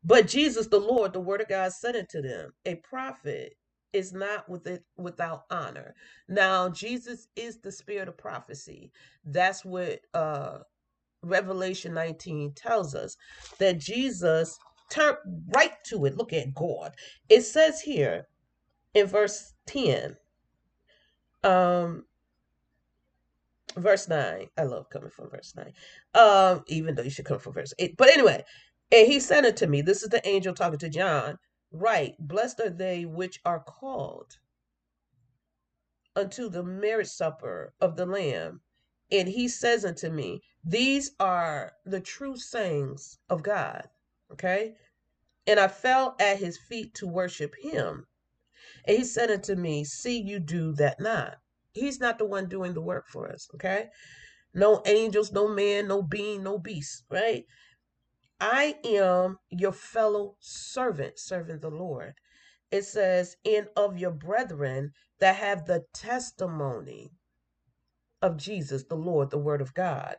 But 0.07 0.29
Jesus, 0.29 0.69
the 0.69 0.81
Lord, 0.81 1.15
the 1.15 1.21
word 1.21 1.43
of 1.43 1.49
God 1.51 1.73
said 1.73 1.97
unto 1.97 2.23
them, 2.23 2.53
a 2.67 2.77
prophet 2.77 3.55
is 3.95 4.15
not 4.15 4.49
with 4.49 4.67
it 4.69 4.85
without 4.99 5.45
honor. 5.51 5.97
Now, 6.29 6.71
Jesus 6.71 7.29
is 7.37 7.59
the 7.61 7.73
spirit 7.73 8.09
of 8.09 8.19
prophecy. 8.19 8.93
That's 9.27 9.65
what 9.67 10.01
uh 10.15 10.61
Revelation 11.23 11.95
19 11.95 12.55
tells 12.55 12.95
us 12.95 13.17
that 13.59 13.81
Jesus 13.81 14.61
turned 14.91 15.19
right 15.49 15.73
to 15.87 16.07
it. 16.07 16.17
Look 16.17 16.33
at 16.33 16.55
God. 16.55 16.95
It 17.29 17.43
says 17.43 17.81
here 17.83 18.29
in 18.95 19.07
verse 19.07 19.55
10, 19.67 20.17
um, 21.45 22.05
verse 23.77 24.09
9. 24.09 24.49
I 24.59 24.63
love 24.65 24.91
coming 24.91 25.11
from 25.11 25.31
verse 25.31 25.55
9. 25.57 25.73
Um, 26.15 26.65
even 26.69 26.95
though 26.95 27.03
you 27.03 27.11
should 27.11 27.27
come 27.27 27.41
from 27.41 27.55
verse 27.55 27.75
8. 27.79 27.97
But 27.97 28.11
anyway, 28.11 28.45
and 28.93 29.07
he 29.07 29.21
said 29.21 29.45
unto 29.45 29.66
me, 29.66 29.83
This 29.83 30.02
is 30.02 30.09
the 30.11 30.26
angel 30.26 30.55
talking 30.55 30.78
to 30.78 30.88
John. 30.88 31.38
Right, 31.73 32.14
blessed 32.19 32.61
are 32.61 32.71
they 32.71 33.05
which 33.05 33.40
are 33.45 33.61
called 33.61 34.38
unto 36.16 36.49
the 36.49 36.62
marriage 36.62 37.09
supper 37.09 37.75
of 37.81 37.97
the 37.97 38.07
Lamb. 38.07 38.61
And 39.11 39.28
he 39.28 39.49
says 39.49 39.85
unto 39.85 40.11
me, 40.11 40.43
These 40.64 41.12
are 41.21 41.73
the 41.85 42.00
true 42.00 42.37
sayings 42.37 43.19
of 43.28 43.43
God. 43.43 43.88
Okay? 44.33 44.75
And 45.47 45.61
I 45.61 45.69
fell 45.69 46.16
at 46.19 46.38
his 46.38 46.59
feet 46.59 46.95
to 46.95 47.07
worship 47.07 47.55
him. 47.61 48.07
And 48.85 48.97
he 48.97 49.05
said 49.05 49.31
unto 49.31 49.55
me, 49.55 49.85
See, 49.85 50.21
you 50.21 50.40
do 50.40 50.73
that 50.75 50.99
not. 50.99 51.37
He's 51.73 52.00
not 52.00 52.19
the 52.19 52.25
one 52.25 52.49
doing 52.49 52.73
the 52.73 52.81
work 52.81 53.07
for 53.09 53.31
us. 53.31 53.49
Okay? 53.55 53.88
No 54.55 54.83
angels, 54.87 55.31
no 55.33 55.47
man, 55.47 55.87
no 55.87 56.02
being, 56.02 56.43
no 56.43 56.59
beast. 56.59 57.05
Right? 57.11 57.45
I 58.40 58.76
am 58.85 59.38
your 59.50 59.73
fellow 59.73 60.37
servant, 60.40 61.19
serving 61.19 61.61
the 61.61 61.71
Lord. 61.71 62.14
It 62.71 62.85
says, 62.85 63.37
And 63.45 63.69
of 63.76 63.99
your 63.99 64.11
brethren 64.11 64.93
that 65.21 65.37
have 65.37 65.66
the 65.66 65.85
testimony 65.95 67.12
of 68.21 68.37
Jesus, 68.37 68.85
the 68.85 68.97
Lord, 68.97 69.31
the 69.31 69.38
Word 69.38 69.61
of 69.61 69.75
God. 69.75 70.16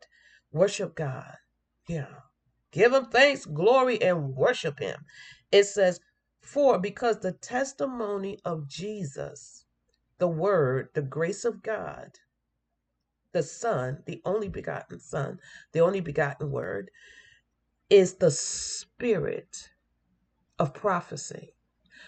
Worship 0.52 0.96
God. 0.96 1.36
Yeah. 1.88 2.08
Give 2.72 2.94
him 2.94 3.06
thanks, 3.06 3.46
glory, 3.46 4.02
and 4.02 4.36
worship 4.36 4.80
him. 4.80 5.06
It 5.52 5.66
says, 5.66 6.00
For 6.42 6.80
because 6.80 7.20
the 7.20 7.34
testimony 7.34 8.40
of 8.46 8.68
Jesus, 8.68 9.66
the 10.20 10.28
Word, 10.28 10.90
the 10.94 11.02
grace 11.02 11.46
of 11.46 11.62
God, 11.64 12.12
the 13.34 13.44
Son, 13.44 14.04
the 14.06 14.22
only 14.26 14.50
begotten 14.50 15.00
Son, 15.00 15.40
the 15.74 15.82
only 15.82 16.02
begotten 16.02 16.52
Word, 16.52 16.90
is 17.90 18.16
the 18.16 18.32
spirit 18.32 19.70
of 20.60 20.74
prophecy. 20.74 21.54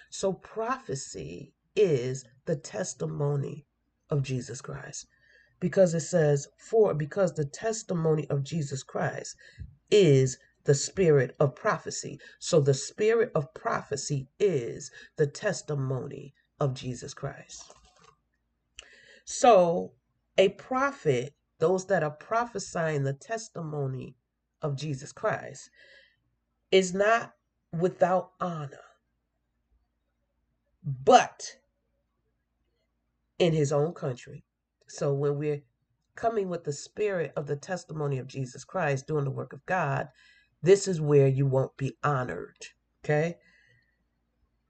So 0.10 0.34
prophecy 0.34 1.54
is 1.76 2.26
the 2.46 2.56
testimony 2.56 3.66
of 4.10 4.24
Jesus 4.24 4.62
Christ 4.62 5.08
because 5.60 5.94
it 5.94 6.02
says, 6.02 6.48
For 6.58 6.94
because 6.94 7.34
the 7.34 7.46
testimony 7.46 8.28
of 8.30 8.44
Jesus 8.44 8.84
Christ 8.84 9.36
is 9.92 10.38
the 10.66 10.74
spirit 10.76 11.36
of 11.40 11.56
prophecy. 11.56 12.20
So 12.40 12.60
the 12.60 12.74
spirit 12.74 13.32
of 13.36 13.54
prophecy 13.54 14.28
is 14.40 14.92
the 15.16 15.28
testimony 15.28 16.34
of 16.60 16.74
Jesus 16.74 17.14
Christ. 17.14 17.72
So 19.26 19.94
a 20.38 20.50
prophet, 20.50 21.34
those 21.60 21.86
that 21.88 22.04
are 22.04 22.12
prophesying 22.12 23.04
the 23.04 23.14
testimony 23.14 24.16
of 24.62 24.76
Jesus 24.76 25.12
Christ, 25.12 25.70
is 26.72 26.94
not 26.94 27.34
without 27.72 28.32
honor, 28.40 28.78
but 30.84 31.58
in 33.38 33.54
his 33.54 33.72
own 33.72 33.94
country 33.94 34.44
so 34.90 35.14
when 35.14 35.38
we're 35.38 35.62
coming 36.16 36.50
with 36.50 36.64
the 36.64 36.74
spirit 36.74 37.32
of 37.36 37.48
the 37.48 37.56
testimony 37.56 38.18
of 38.18 38.28
Jesus 38.28 38.64
Christ 38.64 39.08
doing 39.08 39.24
the 39.24 39.32
work 39.32 39.54
of 39.54 39.66
God, 39.66 40.10
this 40.62 40.88
is 40.88 41.00
where 41.00 41.28
you 41.28 41.46
won't 41.46 41.78
be 41.78 41.96
honored. 42.04 42.58
Okay? 43.06 43.38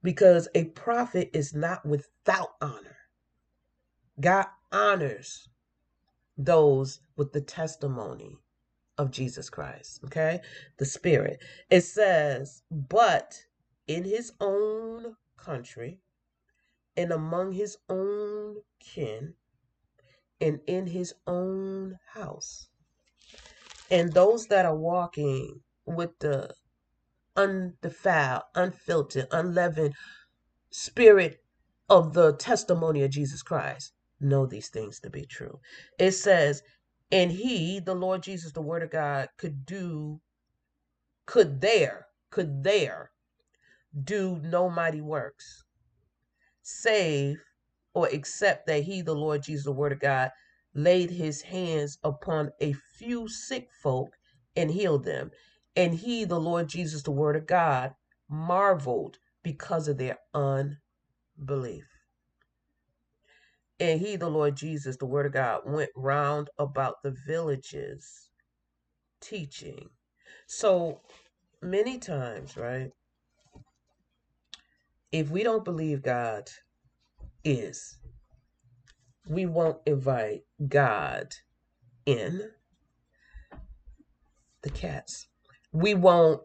Because 0.03 0.48
a 0.53 0.65
prophet 0.65 1.29
is 1.34 1.53
not 1.53 1.86
without 1.86 2.50
honor. 2.62 2.98
God 4.19 4.46
honors 4.72 5.50
those 6.38 7.00
with 7.15 7.31
the 7.34 7.41
testimony 7.41 8.38
of 9.00 9.10
Jesus 9.10 9.50
Christ. 9.50 10.01
Okay? 10.06 10.41
The 10.77 10.86
spirit. 10.86 11.41
It 11.72 11.82
says, 11.82 12.62
but 12.70 13.34
in 13.88 14.03
his 14.03 14.34
own 14.39 15.15
country 15.38 16.00
and 16.96 17.12
among 17.12 17.53
his 17.53 17.77
own 17.89 18.58
kin, 18.79 19.34
and 20.41 20.60
in 20.68 20.88
his 20.88 21.13
own 21.27 21.98
house. 22.13 22.68
And 23.89 24.13
those 24.13 24.48
that 24.48 24.65
are 24.65 24.75
walking 24.75 25.62
with 25.86 26.20
the 26.20 26.53
undefiled, 27.36 28.44
unfiltered, 28.53 29.27
unleavened 29.32 29.94
spirit 30.72 31.41
of 31.89 32.13
the 32.13 32.34
testimony 32.34 33.01
of 33.03 33.12
Jesus 33.12 33.41
Christ 33.41 33.94
know 34.20 34.46
these 34.46 34.68
things 34.68 35.00
to 35.00 35.10
be 35.10 35.25
true. 35.25 35.60
It 35.98 36.12
says, 36.12 36.62
and 37.12 37.32
he, 37.32 37.80
the 37.80 37.96
Lord 37.96 38.24
Jesus, 38.24 38.51
the 38.51 38.62
Word 38.62 38.84
of 38.84 38.92
God, 38.92 39.30
could 39.38 39.66
do, 39.66 40.22
could 41.25 41.62
there, 41.62 42.08
could 42.30 42.63
there 42.63 43.12
do 44.04 44.39
no 44.44 44.70
mighty 44.70 45.01
works, 45.01 45.63
save 46.62 47.38
or 47.94 48.08
except 48.10 48.68
that 48.68 48.84
he, 48.84 49.01
the 49.01 49.16
Lord 49.16 49.44
Jesus, 49.44 49.66
the 49.66 49.72
Word 49.72 49.92
of 49.92 50.00
God, 50.00 50.32
laid 50.75 51.10
his 51.10 51.42
hands 51.42 51.98
upon 52.04 52.51
a 52.62 52.74
few 52.74 53.28
sick 53.28 53.70
folk 53.82 54.16
and 54.56 54.70
healed 54.72 55.04
them. 55.04 55.32
And 55.75 55.96
he, 55.96 56.25
the 56.25 56.39
Lord 56.39 56.68
Jesus, 56.70 57.04
the 57.04 57.12
Word 57.12 57.36
of 57.36 57.48
God, 57.48 57.96
marveled 58.30 59.18
because 59.44 59.88
of 59.88 59.98
their 59.98 60.20
unbelief. 60.34 61.99
And 63.79 64.00
he, 64.01 64.17
the 64.17 64.29
Lord 64.29 64.55
Jesus, 64.55 64.98
the 64.98 65.05
Word 65.05 65.25
of 65.25 65.31
God, 65.33 65.62
went 65.65 65.91
round 65.95 66.50
about 66.57 67.01
the 67.03 67.15
villages 67.25 68.29
teaching. 69.21 69.89
So 70.48 71.01
many 71.62 71.98
times, 71.98 72.57
right? 72.57 72.91
If 75.12 75.29
we 75.29 75.43
don't 75.43 75.63
believe 75.63 76.01
God 76.01 76.50
is, 77.43 77.98
we 79.27 79.45
won't 79.45 79.77
invite 79.86 80.43
God 80.67 81.33
in 82.05 82.50
the 84.62 84.69
cats. 84.69 85.27
We 85.71 85.93
won't 85.93 86.41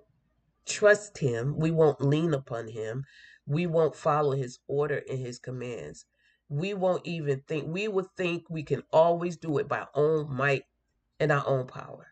trust 0.67 1.19
him. 1.19 1.57
We 1.59 1.71
won't 1.73 2.01
lean 2.01 2.33
upon 2.33 2.69
him. 2.69 3.05
We 3.47 3.67
won't 3.67 3.97
follow 3.97 4.33
his 4.33 4.61
order 4.69 5.03
and 5.09 5.19
his 5.19 5.39
commands 5.39 6.07
we 6.55 6.73
won't 6.73 7.05
even 7.05 7.41
think, 7.49 7.67
we 7.67 7.89
would 7.89 8.07
think 8.17 8.45
we 8.49 8.63
can 8.63 8.83
always 8.93 9.37
do 9.37 9.59
it 9.59 9.67
by 9.67 9.81
our 9.81 9.89
own 9.95 10.33
might 10.33 10.63
and 11.19 11.33
our 11.33 11.47
own 11.47 11.67
power. 11.67 12.07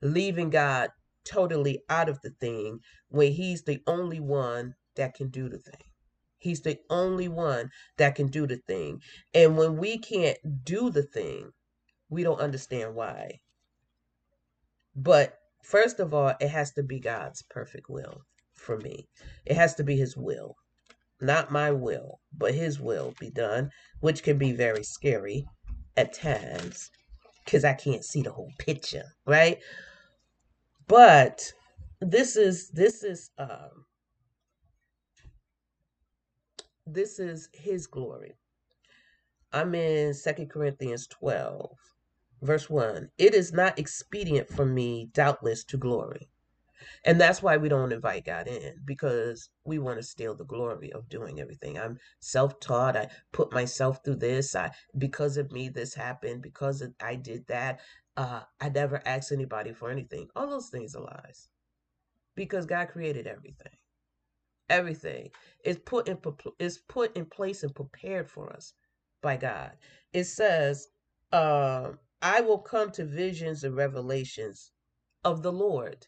Leaving 0.00 0.48
God 0.48 0.90
totally 1.24 1.82
out 1.88 2.08
of 2.08 2.20
the 2.22 2.30
thing 2.30 2.78
when 3.08 3.32
He's 3.32 3.64
the 3.64 3.80
only 3.88 4.20
one 4.20 4.74
that 4.94 5.14
can 5.14 5.28
do 5.28 5.48
the 5.48 5.58
thing. 5.58 5.82
He's 6.38 6.62
the 6.62 6.78
only 6.88 7.26
one 7.26 7.70
that 7.98 8.14
can 8.14 8.28
do 8.28 8.46
the 8.46 8.58
thing. 8.68 9.02
And 9.34 9.58
when 9.58 9.76
we 9.76 9.98
can't 9.98 10.38
do 10.64 10.88
the 10.90 11.02
thing, 11.02 11.50
we 12.08 12.22
don't 12.22 12.40
understand 12.40 12.94
why. 12.94 13.40
But 14.94 15.36
first 15.64 15.98
of 15.98 16.14
all, 16.14 16.34
it 16.40 16.48
has 16.48 16.72
to 16.74 16.84
be 16.84 17.00
God's 17.00 17.42
perfect 17.50 17.90
will 17.90 18.22
for 18.54 18.78
me. 18.78 19.08
It 19.44 19.56
has 19.56 19.74
to 19.74 19.84
be 19.84 19.96
His 19.96 20.16
will 20.16 20.54
not 21.20 21.50
my 21.50 21.70
will, 21.70 22.20
but 22.36 22.54
his 22.54 22.80
will 22.80 23.14
be 23.18 23.30
done, 23.30 23.70
which 24.00 24.22
can 24.22 24.38
be 24.38 24.52
very 24.52 24.82
scary 24.82 25.46
at 25.96 26.12
times 26.12 26.90
because 27.44 27.64
I 27.64 27.74
can't 27.74 28.04
see 28.04 28.22
the 28.22 28.32
whole 28.32 28.52
picture, 28.58 29.04
right? 29.26 29.58
But 30.86 31.52
this 32.00 32.36
is 32.36 32.70
this 32.70 33.02
is 33.02 33.30
um 33.38 33.84
this 36.86 37.18
is 37.18 37.48
his 37.52 37.86
glory. 37.86 38.34
I'm 39.52 39.74
in 39.74 40.14
Second 40.14 40.48
Corinthians 40.50 41.06
12, 41.08 41.70
verse 42.42 42.70
1. 42.70 43.10
It 43.18 43.34
is 43.34 43.52
not 43.52 43.78
expedient 43.78 44.48
for 44.48 44.64
me, 44.64 45.10
doubtless, 45.12 45.64
to 45.64 45.76
glory 45.76 46.28
and 47.04 47.20
that's 47.20 47.42
why 47.42 47.56
we 47.56 47.68
don't 47.68 47.92
invite 47.92 48.24
God 48.26 48.48
in 48.48 48.74
because 48.84 49.48
we 49.64 49.78
want 49.78 49.98
to 49.98 50.02
steal 50.02 50.34
the 50.34 50.44
glory 50.44 50.92
of 50.92 51.08
doing 51.08 51.40
everything. 51.40 51.78
I'm 51.78 51.98
self-taught. 52.20 52.96
I 52.96 53.08
put 53.32 53.52
myself 53.52 54.00
through 54.04 54.16
this. 54.16 54.54
I 54.54 54.72
because 54.98 55.36
of 55.36 55.52
me 55.52 55.68
this 55.68 55.94
happened 55.94 56.42
because 56.42 56.82
of, 56.82 56.92
I 57.00 57.16
did 57.16 57.46
that. 57.48 57.80
Uh, 58.16 58.42
I 58.60 58.68
never 58.68 59.02
asked 59.06 59.32
anybody 59.32 59.72
for 59.72 59.90
anything. 59.90 60.28
All 60.36 60.48
those 60.48 60.68
things 60.70 60.94
are 60.94 61.02
lies. 61.02 61.48
Because 62.34 62.66
God 62.66 62.88
created 62.88 63.26
everything. 63.26 63.72
Everything 64.68 65.30
is 65.64 65.78
put 65.78 66.08
in 66.08 66.18
is 66.58 66.78
put 66.88 67.16
in 67.16 67.26
place 67.26 67.62
and 67.62 67.74
prepared 67.74 68.30
for 68.30 68.52
us 68.52 68.74
by 69.22 69.36
God. 69.36 69.72
It 70.12 70.24
says, 70.24 70.88
uh, 71.32 71.92
"I 72.22 72.40
will 72.42 72.58
come 72.60 72.90
to 72.92 73.04
visions 73.04 73.64
and 73.64 73.76
revelations 73.76 74.72
of 75.24 75.42
the 75.42 75.52
Lord." 75.52 76.06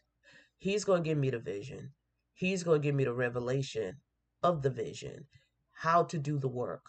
He's 0.63 0.85
going 0.85 1.03
to 1.03 1.09
give 1.09 1.17
me 1.17 1.29
the 1.29 1.39
vision. 1.39 1.91
He's 2.35 2.63
going 2.63 2.81
to 2.81 2.87
give 2.87 2.95
me 2.95 3.03
the 3.03 3.13
revelation 3.13 3.97
of 4.43 4.61
the 4.61 4.69
vision, 4.69 5.25
how 5.73 6.03
to 6.03 6.17
do 6.17 6.39
the 6.39 6.47
work. 6.47 6.85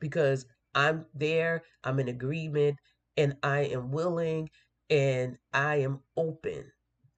Because 0.00 0.46
I'm 0.74 1.04
there, 1.12 1.64
I'm 1.84 2.00
in 2.00 2.08
agreement, 2.08 2.78
and 3.18 3.36
I 3.42 3.66
am 3.66 3.90
willing 3.90 4.48
and 4.88 5.36
I 5.52 5.76
am 5.76 6.00
open 6.16 6.64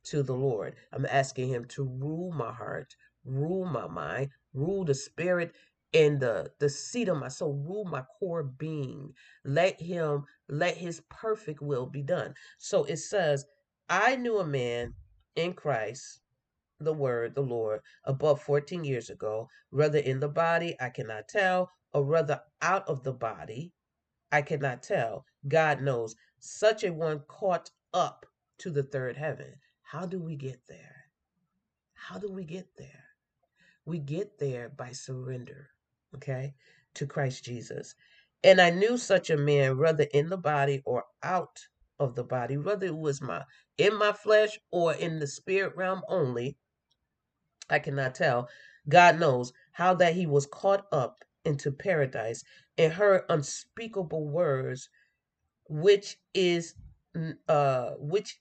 to 0.06 0.24
the 0.24 0.33
Lord. 0.35 0.74
I'm 0.92 1.06
asking 1.06 1.50
Him 1.50 1.66
to 1.66 1.85
rule 1.85 2.33
my 2.33 2.52
heart, 2.52 2.92
rule 3.24 3.64
my 3.64 3.87
mind, 3.87 4.30
rule 4.52 4.85
the 4.85 4.94
spirit 4.94 5.52
and 5.94 6.18
the 6.18 6.50
the 6.59 6.68
seat 6.68 7.06
of 7.06 7.16
my 7.18 7.28
soul 7.28 7.62
rule 7.64 7.85
my 7.85 8.02
core 8.18 8.42
being 8.42 9.12
let 9.44 9.80
him 9.80 10.24
let 10.48 10.76
his 10.76 11.02
perfect 11.11 11.61
will 11.61 11.85
be 11.85 12.00
done 12.00 12.33
so 12.59 12.85
it 12.85 12.98
says 12.98 13.44
i 13.88 14.14
knew 14.14 14.38
a 14.38 14.46
man 14.46 14.94
in 15.36 15.52
Christ, 15.54 16.20
the 16.78 16.92
Word, 16.92 17.34
the 17.34 17.42
Lord, 17.42 17.80
above 18.04 18.42
14 18.42 18.84
years 18.84 19.10
ago, 19.10 19.48
whether 19.70 19.98
in 19.98 20.20
the 20.20 20.28
body, 20.28 20.76
I 20.80 20.90
cannot 20.90 21.28
tell, 21.28 21.70
or 21.92 22.04
whether 22.04 22.40
out 22.62 22.88
of 22.88 23.02
the 23.02 23.12
body, 23.12 23.72
I 24.32 24.42
cannot 24.42 24.82
tell. 24.82 25.24
God 25.48 25.82
knows. 25.82 26.14
Such 26.38 26.84
a 26.84 26.92
one 26.92 27.20
caught 27.28 27.70
up 27.92 28.26
to 28.58 28.70
the 28.70 28.82
third 28.82 29.16
heaven. 29.16 29.54
How 29.82 30.06
do 30.06 30.18
we 30.18 30.36
get 30.36 30.60
there? 30.68 31.04
How 31.94 32.18
do 32.18 32.30
we 32.30 32.44
get 32.44 32.76
there? 32.76 33.04
We 33.84 33.98
get 33.98 34.38
there 34.38 34.68
by 34.68 34.92
surrender, 34.92 35.68
okay, 36.14 36.54
to 36.94 37.06
Christ 37.06 37.44
Jesus. 37.44 37.94
And 38.42 38.60
I 38.60 38.70
knew 38.70 38.96
such 38.96 39.30
a 39.30 39.36
man, 39.36 39.78
whether 39.78 40.04
in 40.14 40.28
the 40.28 40.36
body 40.36 40.82
or 40.84 41.04
out 41.22 41.66
of 42.00 42.14
the 42.16 42.24
body, 42.24 42.56
whether 42.56 42.86
it 42.86 42.96
was 42.96 43.20
my 43.20 43.44
in 43.78 43.96
my 43.96 44.12
flesh 44.12 44.58
or 44.72 44.94
in 44.94 45.20
the 45.20 45.26
spirit 45.26 45.76
realm 45.76 46.02
only, 46.08 46.56
I 47.68 47.78
cannot 47.78 48.16
tell. 48.16 48.48
God 48.88 49.20
knows 49.20 49.52
how 49.72 49.94
that 49.94 50.14
he 50.14 50.26
was 50.26 50.46
caught 50.46 50.86
up 50.90 51.22
into 51.44 51.70
paradise 51.70 52.42
and 52.78 52.92
heard 52.92 53.22
unspeakable 53.28 54.26
words, 54.28 54.88
which 55.68 56.16
is 56.34 56.74
uh 57.48 57.90
which 57.98 58.40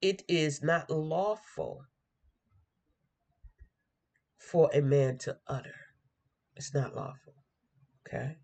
it 0.00 0.22
is 0.28 0.62
not 0.62 0.90
lawful 0.90 1.84
for 4.38 4.70
a 4.72 4.80
man 4.80 5.18
to 5.18 5.36
utter. 5.46 5.74
It's 6.56 6.74
not 6.74 6.94
lawful. 6.94 7.34
Okay. 8.06 8.36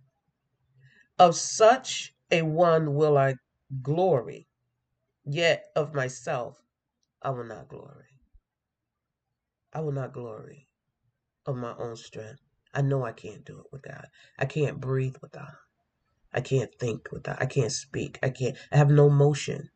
Of 1.19 1.37
such 1.37 2.15
a 2.31 2.43
one 2.43 2.95
will 2.95 3.17
I 3.19 3.35
glory. 3.83 4.48
Yet 5.31 5.67
of 5.77 5.95
myself 5.95 6.63
I 7.21 7.31
will 7.31 7.45
not 7.45 7.69
glory. 7.69 8.23
I 9.75 9.81
will 9.81 9.93
not 9.93 10.15
glory 10.15 10.69
of 11.45 11.57
my 11.57 11.75
own 11.77 11.97
strength. 11.97 12.41
I 12.73 12.81
know 12.81 13.05
I 13.05 13.13
can't 13.13 13.45
do 13.45 13.59
it 13.59 13.67
without. 13.71 14.07
I 14.39 14.47
can't 14.47 14.81
breathe 14.81 15.17
without. 15.21 15.53
I 16.33 16.41
can't 16.41 16.71
think 16.81 17.09
without. 17.13 17.43
I 17.43 17.47
can't 17.47 17.73
speak. 17.73 18.19
I 18.23 18.31
can't. 18.31 18.57
I 18.73 18.79
have 18.79 18.91
no 18.91 19.11
motion 19.11 19.69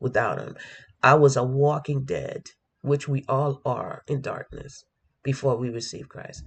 without 0.00 0.38
Him. 0.38 0.56
I 1.02 1.14
was 1.14 1.36
a 1.36 1.42
walking 1.42 2.04
dead, 2.04 2.50
which 2.82 3.08
we 3.08 3.24
all 3.28 3.60
are 3.64 4.04
in 4.06 4.20
darkness 4.20 4.84
before 5.24 5.56
we 5.56 5.70
receive 5.70 6.08
Christ. 6.08 6.44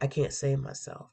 I 0.00 0.08
can't 0.08 0.32
save 0.32 0.58
myself. 0.60 1.08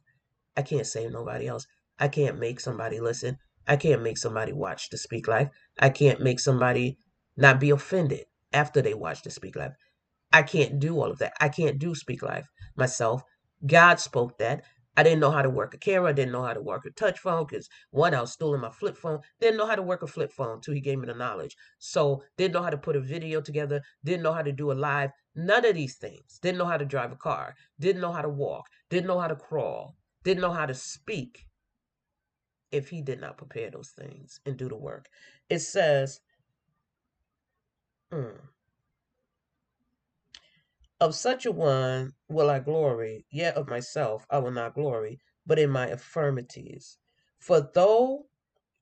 I 0.57 0.61
can't 0.61 0.87
save 0.87 1.11
nobody 1.11 1.47
else. 1.47 1.67
I 1.99 2.09
can't 2.09 2.39
make 2.39 2.59
somebody 2.59 2.99
listen. 2.99 3.37
I 3.67 3.77
can't 3.77 4.03
make 4.03 4.17
somebody 4.17 4.53
watch 4.53 4.89
the 4.89 4.97
Speak 4.97 5.27
Life. 5.27 5.49
I 5.79 5.89
can't 5.89 6.21
make 6.21 6.39
somebody 6.39 6.97
not 7.35 7.59
be 7.59 7.71
offended 7.71 8.25
after 8.53 8.81
they 8.81 8.93
watch 8.93 9.23
the 9.23 9.31
Speak 9.31 9.55
Life. 9.55 9.73
I 10.31 10.43
can't 10.43 10.79
do 10.79 10.99
all 10.99 11.11
of 11.11 11.19
that. 11.19 11.33
I 11.39 11.49
can't 11.49 11.79
do 11.79 11.95
Speak 11.95 12.21
Life 12.21 12.47
myself. 12.75 13.23
God 13.65 13.99
spoke 13.99 14.37
that. 14.37 14.63
I 14.97 15.03
didn't 15.03 15.19
know 15.19 15.31
how 15.31 15.41
to 15.41 15.49
work 15.49 15.73
a 15.73 15.77
camera. 15.77 16.09
I 16.09 16.13
didn't 16.13 16.31
know 16.31 16.43
how 16.43 16.53
to 16.53 16.61
work 16.61 16.85
a 16.85 16.91
touch 16.91 17.19
phone 17.19 17.45
because 17.45 17.67
one, 17.91 18.13
I 18.13 18.21
was 18.21 18.31
stealing 18.31 18.61
my 18.61 18.69
flip 18.69 18.95
phone. 18.95 19.19
Didn't 19.41 19.57
know 19.57 19.65
how 19.65 19.75
to 19.75 19.81
work 19.81 20.03
a 20.03 20.07
flip 20.07 20.31
phone 20.31 20.53
until 20.53 20.73
he 20.73 20.79
gave 20.79 20.99
me 20.99 21.07
the 21.07 21.13
knowledge. 21.13 21.57
So 21.79 22.23
didn't 22.37 22.53
know 22.53 22.63
how 22.63 22.69
to 22.69 22.77
put 22.77 22.95
a 22.95 23.01
video 23.01 23.41
together. 23.41 23.81
Didn't 24.05 24.23
know 24.23 24.31
how 24.31 24.41
to 24.41 24.53
do 24.53 24.71
a 24.71 24.73
live. 24.73 25.11
None 25.35 25.65
of 25.65 25.75
these 25.75 25.97
things. 25.97 26.39
Didn't 26.41 26.59
know 26.59 26.65
how 26.65 26.77
to 26.77 26.85
drive 26.85 27.11
a 27.11 27.17
car. 27.17 27.55
Didn't 27.79 28.01
know 28.01 28.13
how 28.13 28.21
to 28.21 28.29
walk. 28.29 28.67
Didn't 28.89 29.07
know 29.07 29.19
how 29.19 29.27
to 29.27 29.35
crawl. 29.35 29.95
Didn't 30.23 30.41
know 30.41 30.53
how 30.53 30.65
to 30.65 30.73
speak 30.73 31.45
if 32.71 32.89
he 32.89 33.01
did 33.01 33.21
not 33.21 33.37
prepare 33.37 33.71
those 33.71 33.91
things 33.91 34.39
and 34.45 34.57
do 34.57 34.69
the 34.69 34.77
work. 34.77 35.07
It 35.49 35.59
says, 35.59 36.21
mm, 38.13 38.35
Of 40.99 41.13
such 41.13 41.45
a 41.45 41.51
one 41.51 42.13
will 42.29 42.49
I 42.49 42.59
glory, 42.59 43.25
yet 43.29 43.55
of 43.55 43.69
myself 43.69 44.25
I 44.31 44.39
will 44.39 44.51
not 44.51 44.73
glory, 44.73 45.19
but 45.45 45.59
in 45.59 45.69
my 45.69 45.91
infirmities. 45.91 46.97
For 47.39 47.69
though 47.73 48.25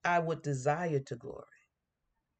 I 0.05 0.19
would 0.19 0.41
desire 0.41 0.99
to 0.99 1.15
glory, 1.17 1.45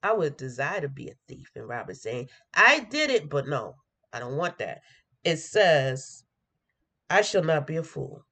I 0.03 0.13
would 0.13 0.37
desire 0.37 0.81
to 0.81 0.89
be 0.89 1.09
a 1.09 1.15
thief. 1.27 1.51
And 1.55 1.67
Robert 1.67 1.97
saying, 1.97 2.29
I 2.53 2.81
did 2.81 3.09
it, 3.09 3.29
but 3.29 3.47
no, 3.47 3.75
I 4.13 4.19
don't 4.19 4.37
want 4.37 4.59
that. 4.59 4.81
It 5.23 5.37
says, 5.37 6.23
I 7.09 7.21
shall 7.21 7.43
not 7.43 7.67
be 7.67 7.77
a 7.77 7.83
fool 7.83 8.25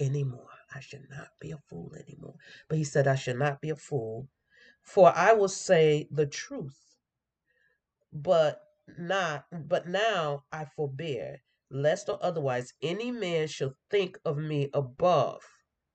anymore. 0.00 0.51
I 0.74 0.80
should 0.80 1.08
not 1.10 1.28
be 1.40 1.50
a 1.50 1.58
fool 1.58 1.94
anymore. 1.94 2.36
But 2.68 2.78
he 2.78 2.84
said, 2.84 3.06
I 3.06 3.14
should 3.16 3.38
not 3.38 3.60
be 3.60 3.70
a 3.70 3.76
fool, 3.76 4.28
for 4.80 5.12
I 5.14 5.32
will 5.32 5.48
say 5.48 6.08
the 6.10 6.26
truth. 6.26 6.96
But 8.12 8.62
not 8.98 9.46
but 9.68 9.86
now 9.88 10.44
I 10.52 10.64
forbear, 10.64 11.42
lest 11.70 12.08
or 12.08 12.18
otherwise 12.22 12.72
any 12.82 13.10
man 13.10 13.48
shall 13.48 13.76
think 13.90 14.18
of 14.24 14.36
me 14.36 14.70
above 14.74 15.42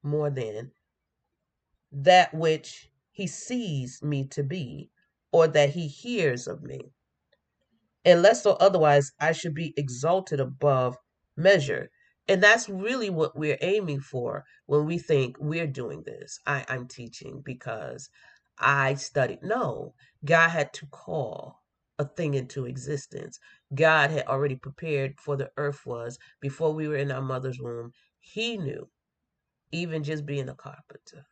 more 0.02 0.30
than 0.30 0.72
that 1.92 2.34
which 2.34 2.90
he 3.12 3.28
sees 3.28 4.02
me 4.02 4.26
to 4.28 4.44
be, 4.44 4.92
or 5.32 5.48
that 5.48 5.72
he 5.72 5.88
hears 5.88 6.48
of 6.48 6.64
me. 6.64 6.94
And 8.06 8.22
lest 8.22 8.46
or 8.46 8.62
otherwise 8.62 9.12
I 9.20 9.32
should 9.34 9.54
be 9.54 9.74
exalted 9.78 10.40
above 10.40 10.98
measure. 11.36 11.90
And 12.28 12.42
that's 12.44 12.70
really 12.70 13.10
what 13.10 13.38
we're 13.38 13.58
aiming 13.62 14.02
for 14.02 14.46
when 14.66 14.86
we 14.86 14.98
think 14.98 15.38
we're 15.40 15.68
doing 15.68 16.04
this. 16.04 16.40
I, 16.46 16.66
I'm 16.70 16.88
teaching 16.88 17.42
because 17.44 18.10
I 18.60 18.96
studied. 18.96 19.44
No, 19.44 19.94
God 20.26 20.50
had 20.50 20.74
to 20.74 20.86
call 20.88 21.64
a 22.00 22.06
thing 22.06 22.34
into 22.34 22.66
existence. 22.66 23.40
God 23.74 24.12
had 24.12 24.28
already 24.28 24.56
prepared 24.56 25.20
for 25.20 25.38
the 25.38 25.52
earth 25.58 25.86
was 25.86 26.20
before 26.42 26.74
we 26.74 26.88
were 26.88 26.98
in 26.98 27.12
our 27.12 27.22
mother's 27.22 27.60
womb. 27.60 27.94
He 28.20 28.58
knew, 28.58 28.90
even 29.72 30.04
just 30.04 30.26
being 30.26 30.50
a 30.50 30.56
carpenter, 30.56 31.26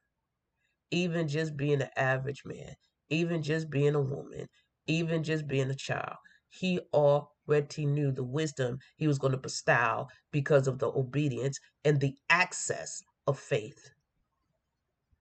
even 0.92 1.28
just 1.28 1.58
being 1.58 1.82
an 1.82 1.90
average 1.96 2.44
man, 2.46 2.76
even 3.10 3.42
just 3.44 3.70
being 3.70 3.96
a 3.96 4.02
woman, 4.02 4.48
even 4.88 5.24
just 5.24 5.48
being 5.48 5.70
a 5.70 5.76
child. 5.76 6.18
He 6.58 6.80
already 6.94 7.86
knew 7.86 8.12
the 8.14 8.24
wisdom 8.24 8.80
he 8.96 9.08
was 9.08 9.20
going 9.20 9.34
to 9.34 9.38
bestow 9.38 10.08
because 10.32 10.68
of 10.68 10.80
the 10.80 10.88
obedience 10.88 11.60
and 11.84 12.00
the 12.00 12.16
access 12.30 13.02
of 13.28 13.38
faith. 13.38 13.90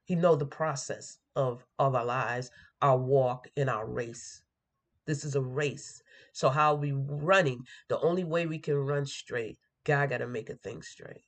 He 0.04 0.14
know 0.14 0.36
the 0.36 0.46
process 0.46 1.18
of, 1.34 1.66
of 1.78 1.96
our 1.96 2.04
lives, 2.04 2.50
our 2.80 2.96
walk 2.96 3.48
in 3.56 3.68
our 3.68 3.84
race. 3.84 4.42
This 5.06 5.24
is 5.24 5.34
a 5.34 5.40
race. 5.40 6.00
So 6.32 6.50
how 6.50 6.74
are 6.74 6.78
we 6.78 6.92
running? 6.92 7.64
The 7.88 7.98
only 7.98 8.22
way 8.22 8.46
we 8.46 8.60
can 8.60 8.76
run 8.76 9.04
straight, 9.04 9.58
God 9.84 10.10
got 10.10 10.18
to 10.18 10.28
make 10.28 10.50
a 10.50 10.56
thing 10.56 10.82
straight. 10.82 11.24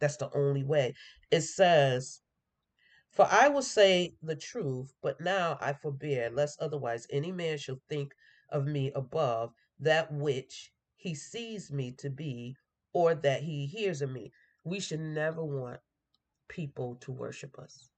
That's 0.00 0.18
the 0.18 0.30
only 0.34 0.64
way. 0.64 0.94
It 1.30 1.42
says, 1.42 2.20
For 3.10 3.26
I 3.30 3.48
will 3.48 3.62
say 3.62 4.16
the 4.22 4.36
truth, 4.36 4.92
but 5.02 5.18
now 5.18 5.56
I 5.62 5.72
forbear, 5.72 6.30
lest 6.30 6.60
otherwise 6.60 7.06
any 7.10 7.32
man 7.32 7.56
shall 7.56 7.80
think 7.88 8.12
of 8.52 8.66
me 8.66 8.92
above 8.94 9.52
that 9.78 10.12
which 10.12 10.72
he 10.96 11.14
sees 11.14 11.72
me 11.72 11.92
to 11.92 12.10
be, 12.10 12.56
or 12.92 13.14
that 13.14 13.42
he 13.42 13.66
hears 13.66 14.02
of 14.02 14.10
me. 14.10 14.32
We 14.64 14.80
should 14.80 15.00
never 15.00 15.42
want 15.44 15.80
people 16.48 16.96
to 16.96 17.12
worship 17.12 17.58
us. 17.58 17.88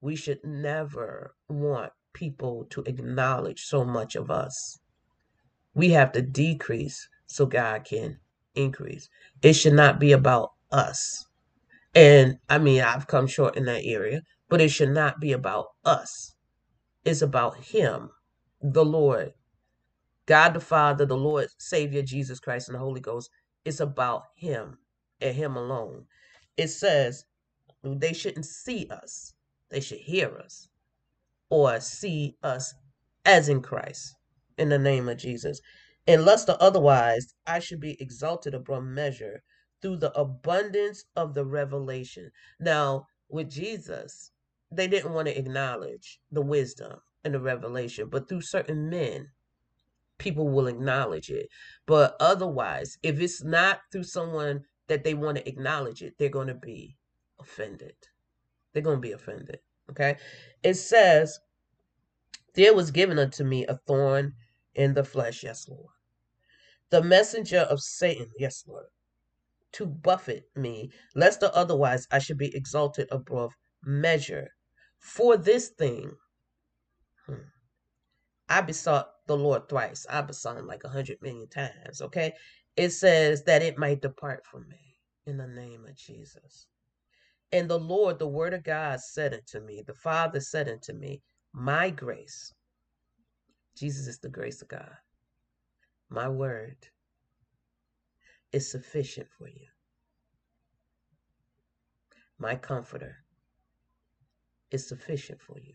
We 0.00 0.16
should 0.16 0.42
never 0.44 1.34
want 1.48 1.92
people 2.12 2.64
to 2.70 2.82
acknowledge 2.82 3.64
so 3.64 3.84
much 3.84 4.16
of 4.16 4.30
us. 4.30 4.78
We 5.74 5.90
have 5.90 6.12
to 6.12 6.22
decrease 6.22 7.08
so 7.26 7.46
God 7.46 7.84
can 7.84 8.18
increase. 8.54 9.08
It 9.42 9.52
should 9.52 9.74
not 9.74 10.00
be 10.00 10.12
about 10.12 10.52
us. 10.72 11.26
And 11.94 12.38
I 12.48 12.58
mean, 12.58 12.82
I've 12.82 13.06
come 13.06 13.26
short 13.26 13.56
in 13.56 13.66
that 13.66 13.84
area, 13.84 14.22
but 14.48 14.60
it 14.60 14.70
should 14.70 14.90
not 14.90 15.20
be 15.20 15.32
about 15.32 15.66
us. 15.84 16.34
It's 17.04 17.22
about 17.22 17.56
Him, 17.58 18.10
the 18.60 18.84
Lord, 18.84 19.32
God 20.30 20.54
the 20.54 20.60
Father, 20.60 21.04
the 21.04 21.16
Lord 21.16 21.48
Savior 21.58 22.02
Jesus 22.02 22.38
Christ, 22.38 22.68
and 22.68 22.76
the 22.76 22.78
Holy 22.78 23.00
Ghost. 23.00 23.30
It's 23.64 23.80
about 23.80 24.26
Him 24.36 24.78
and 25.20 25.34
Him 25.34 25.56
alone. 25.56 26.04
It 26.56 26.68
says 26.68 27.24
they 27.82 28.12
shouldn't 28.12 28.46
see 28.46 28.86
us, 28.92 29.34
they 29.70 29.80
should 29.80 29.98
hear 29.98 30.38
us 30.38 30.68
or 31.50 31.80
see 31.80 32.36
us 32.44 32.72
as 33.24 33.48
in 33.48 33.60
Christ 33.60 34.14
in 34.56 34.68
the 34.68 34.78
name 34.78 35.08
of 35.08 35.18
Jesus. 35.18 35.60
In 36.06 36.24
lust 36.24 36.48
or 36.48 36.56
otherwise, 36.60 37.34
I 37.48 37.58
should 37.58 37.80
be 37.80 38.00
exalted 38.00 38.54
above 38.54 38.84
measure 38.84 39.42
through 39.82 39.96
the 39.96 40.16
abundance 40.16 41.06
of 41.16 41.34
the 41.34 41.44
revelation. 41.44 42.30
Now, 42.60 43.08
with 43.28 43.50
Jesus, 43.50 44.30
they 44.70 44.86
didn't 44.86 45.12
want 45.12 45.26
to 45.26 45.36
acknowledge 45.36 46.20
the 46.30 46.40
wisdom 46.40 47.00
and 47.24 47.34
the 47.34 47.40
revelation, 47.40 48.08
but 48.08 48.28
through 48.28 48.42
certain 48.42 48.88
men, 48.88 49.30
people 50.20 50.48
will 50.48 50.68
acknowledge 50.68 51.30
it. 51.30 51.48
But 51.86 52.14
otherwise, 52.20 52.98
if 53.02 53.18
it's 53.20 53.42
not 53.42 53.80
through 53.90 54.04
someone 54.04 54.62
that 54.86 55.02
they 55.02 55.14
want 55.14 55.38
to 55.38 55.48
acknowledge 55.48 56.02
it, 56.02 56.14
they're 56.18 56.28
going 56.28 56.46
to 56.46 56.54
be 56.54 56.96
offended. 57.40 57.94
They're 58.72 58.82
going 58.82 58.98
to 58.98 59.08
be 59.08 59.12
offended. 59.12 59.58
Okay. 59.90 60.16
It 60.62 60.74
says, 60.74 61.40
There 62.54 62.74
was 62.74 62.92
given 62.92 63.18
unto 63.18 63.42
me 63.42 63.66
a 63.66 63.80
thorn 63.86 64.34
in 64.74 64.94
the 64.94 65.02
flesh. 65.02 65.42
Yes, 65.42 65.66
Lord. 65.68 65.94
The 66.90 67.02
messenger 67.02 67.60
of 67.60 67.80
Satan. 67.80 68.30
Yes, 68.38 68.64
Lord. 68.68 68.86
To 69.72 69.86
buffet 69.86 70.44
me, 70.54 70.90
lest 71.14 71.42
or 71.42 71.50
otherwise 71.54 72.06
I 72.10 72.18
should 72.18 72.38
be 72.38 72.54
exalted 72.54 73.08
above 73.10 73.54
measure. 73.84 74.48
For 74.98 75.36
this 75.36 75.68
thing, 75.68 76.12
hmm, 77.26 77.46
I 78.50 78.60
besought 78.62 79.12
the 79.28 79.36
Lord 79.36 79.68
thrice. 79.68 80.06
I 80.10 80.22
besought 80.22 80.56
him 80.56 80.66
like 80.66 80.82
a 80.82 80.88
hundred 80.88 81.22
million 81.22 81.48
times. 81.48 82.02
Okay. 82.02 82.34
It 82.76 82.90
says 82.90 83.44
that 83.44 83.62
it 83.62 83.78
might 83.78 84.02
depart 84.02 84.44
from 84.44 84.68
me 84.68 84.96
in 85.26 85.36
the 85.36 85.46
name 85.46 85.86
of 85.86 85.96
Jesus. 85.96 86.66
And 87.52 87.70
the 87.70 87.78
Lord, 87.78 88.18
the 88.18 88.28
word 88.28 88.52
of 88.52 88.64
God, 88.64 89.00
said 89.00 89.34
unto 89.34 89.64
me, 89.64 89.82
the 89.86 89.94
Father 89.94 90.40
said 90.40 90.68
unto 90.68 90.92
me, 90.92 91.22
My 91.52 91.90
grace, 91.90 92.52
Jesus 93.76 94.08
is 94.08 94.18
the 94.18 94.28
grace 94.28 94.62
of 94.62 94.68
God, 94.68 94.96
my 96.08 96.28
word 96.28 96.76
is 98.52 98.70
sufficient 98.70 99.28
for 99.38 99.48
you. 99.48 99.66
My 102.38 102.56
comforter 102.56 103.16
is 104.70 104.88
sufficient 104.88 105.40
for 105.40 105.58
you. 105.60 105.74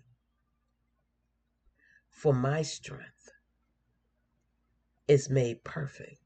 For 2.16 2.34
my 2.34 2.62
strength 2.62 3.30
is 5.06 5.30
made 5.30 5.66
perfect 5.66 6.22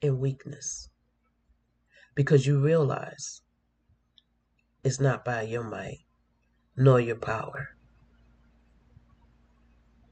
in 0.00 0.18
weakness 0.18 0.88
because 2.14 2.46
you 2.46 2.58
realize 2.58 3.42
it's 4.82 4.98
not 4.98 5.26
by 5.26 5.42
your 5.42 5.62
might 5.62 6.06
nor 6.74 6.98
your 6.98 7.16
power, 7.16 7.76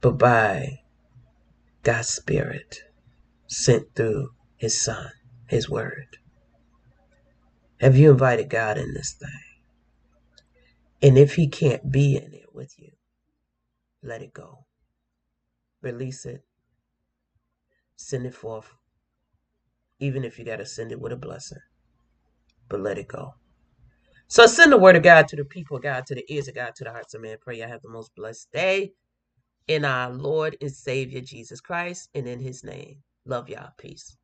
but 0.03 0.19
by 0.19 0.83
God's 1.83 2.11
Spirit 2.11 2.81
sent 3.49 3.95
through 3.95 4.35
His 4.57 4.81
Son, 4.81 5.11
His 5.47 5.71
Word. 5.71 6.19
Have 7.81 7.97
you 7.97 8.11
invited 8.11 8.51
God 8.51 8.77
in 8.77 8.93
this 8.93 9.15
thing? 9.15 9.41
And 11.03 11.17
if 11.17 11.37
He 11.37 11.49
can't 11.49 11.91
be 11.91 12.15
in 12.15 12.35
it 12.35 12.55
with 12.55 12.79
you, 12.79 12.93
let 14.05 14.23
it 14.23 14.35
go. 14.35 14.67
Release 15.83 16.27
it. 16.27 16.45
Send 17.97 18.27
it 18.27 18.35
forth. 18.35 18.75
Even 20.01 20.25
if 20.25 20.39
you 20.39 20.45
got 20.45 20.57
to 20.57 20.67
send 20.67 20.93
it 20.93 21.01
with 21.01 21.13
a 21.13 21.17
blessing 21.17 21.59
but 22.69 22.81
let 22.81 22.99
it 22.99 23.09
go. 23.09 23.35
So 24.29 24.47
send 24.47 24.73
the 24.73 24.79
word 24.79 24.97
of 24.97 25.03
God 25.03 25.29
to 25.29 25.37
the 25.37 25.45
people 25.45 25.79
God, 25.79 26.07
to 26.07 26.15
the 26.15 26.25
ears 26.33 26.49
of 26.49 26.55
God, 26.55 26.75
to 26.77 26.85
the 26.85 26.91
hearts 26.91 27.15
of 27.15 27.23
men. 27.23 27.37
Pray 27.41 27.63
I 27.63 27.69
have 27.69 27.83
the 27.83 27.91
most 27.91 28.15
blessed 28.17 28.51
day 28.53 28.93
in 29.69 29.85
our 29.85 30.11
Lord 30.11 30.57
and 30.61 30.73
Savior 30.73 31.21
Jesus 31.21 31.61
Christ 31.61 32.11
and 32.15 32.27
in 32.27 32.41
his 32.41 32.65
name. 32.65 32.99
Love 33.27 33.49
y'all. 33.49 33.71
Peace. 33.79 34.17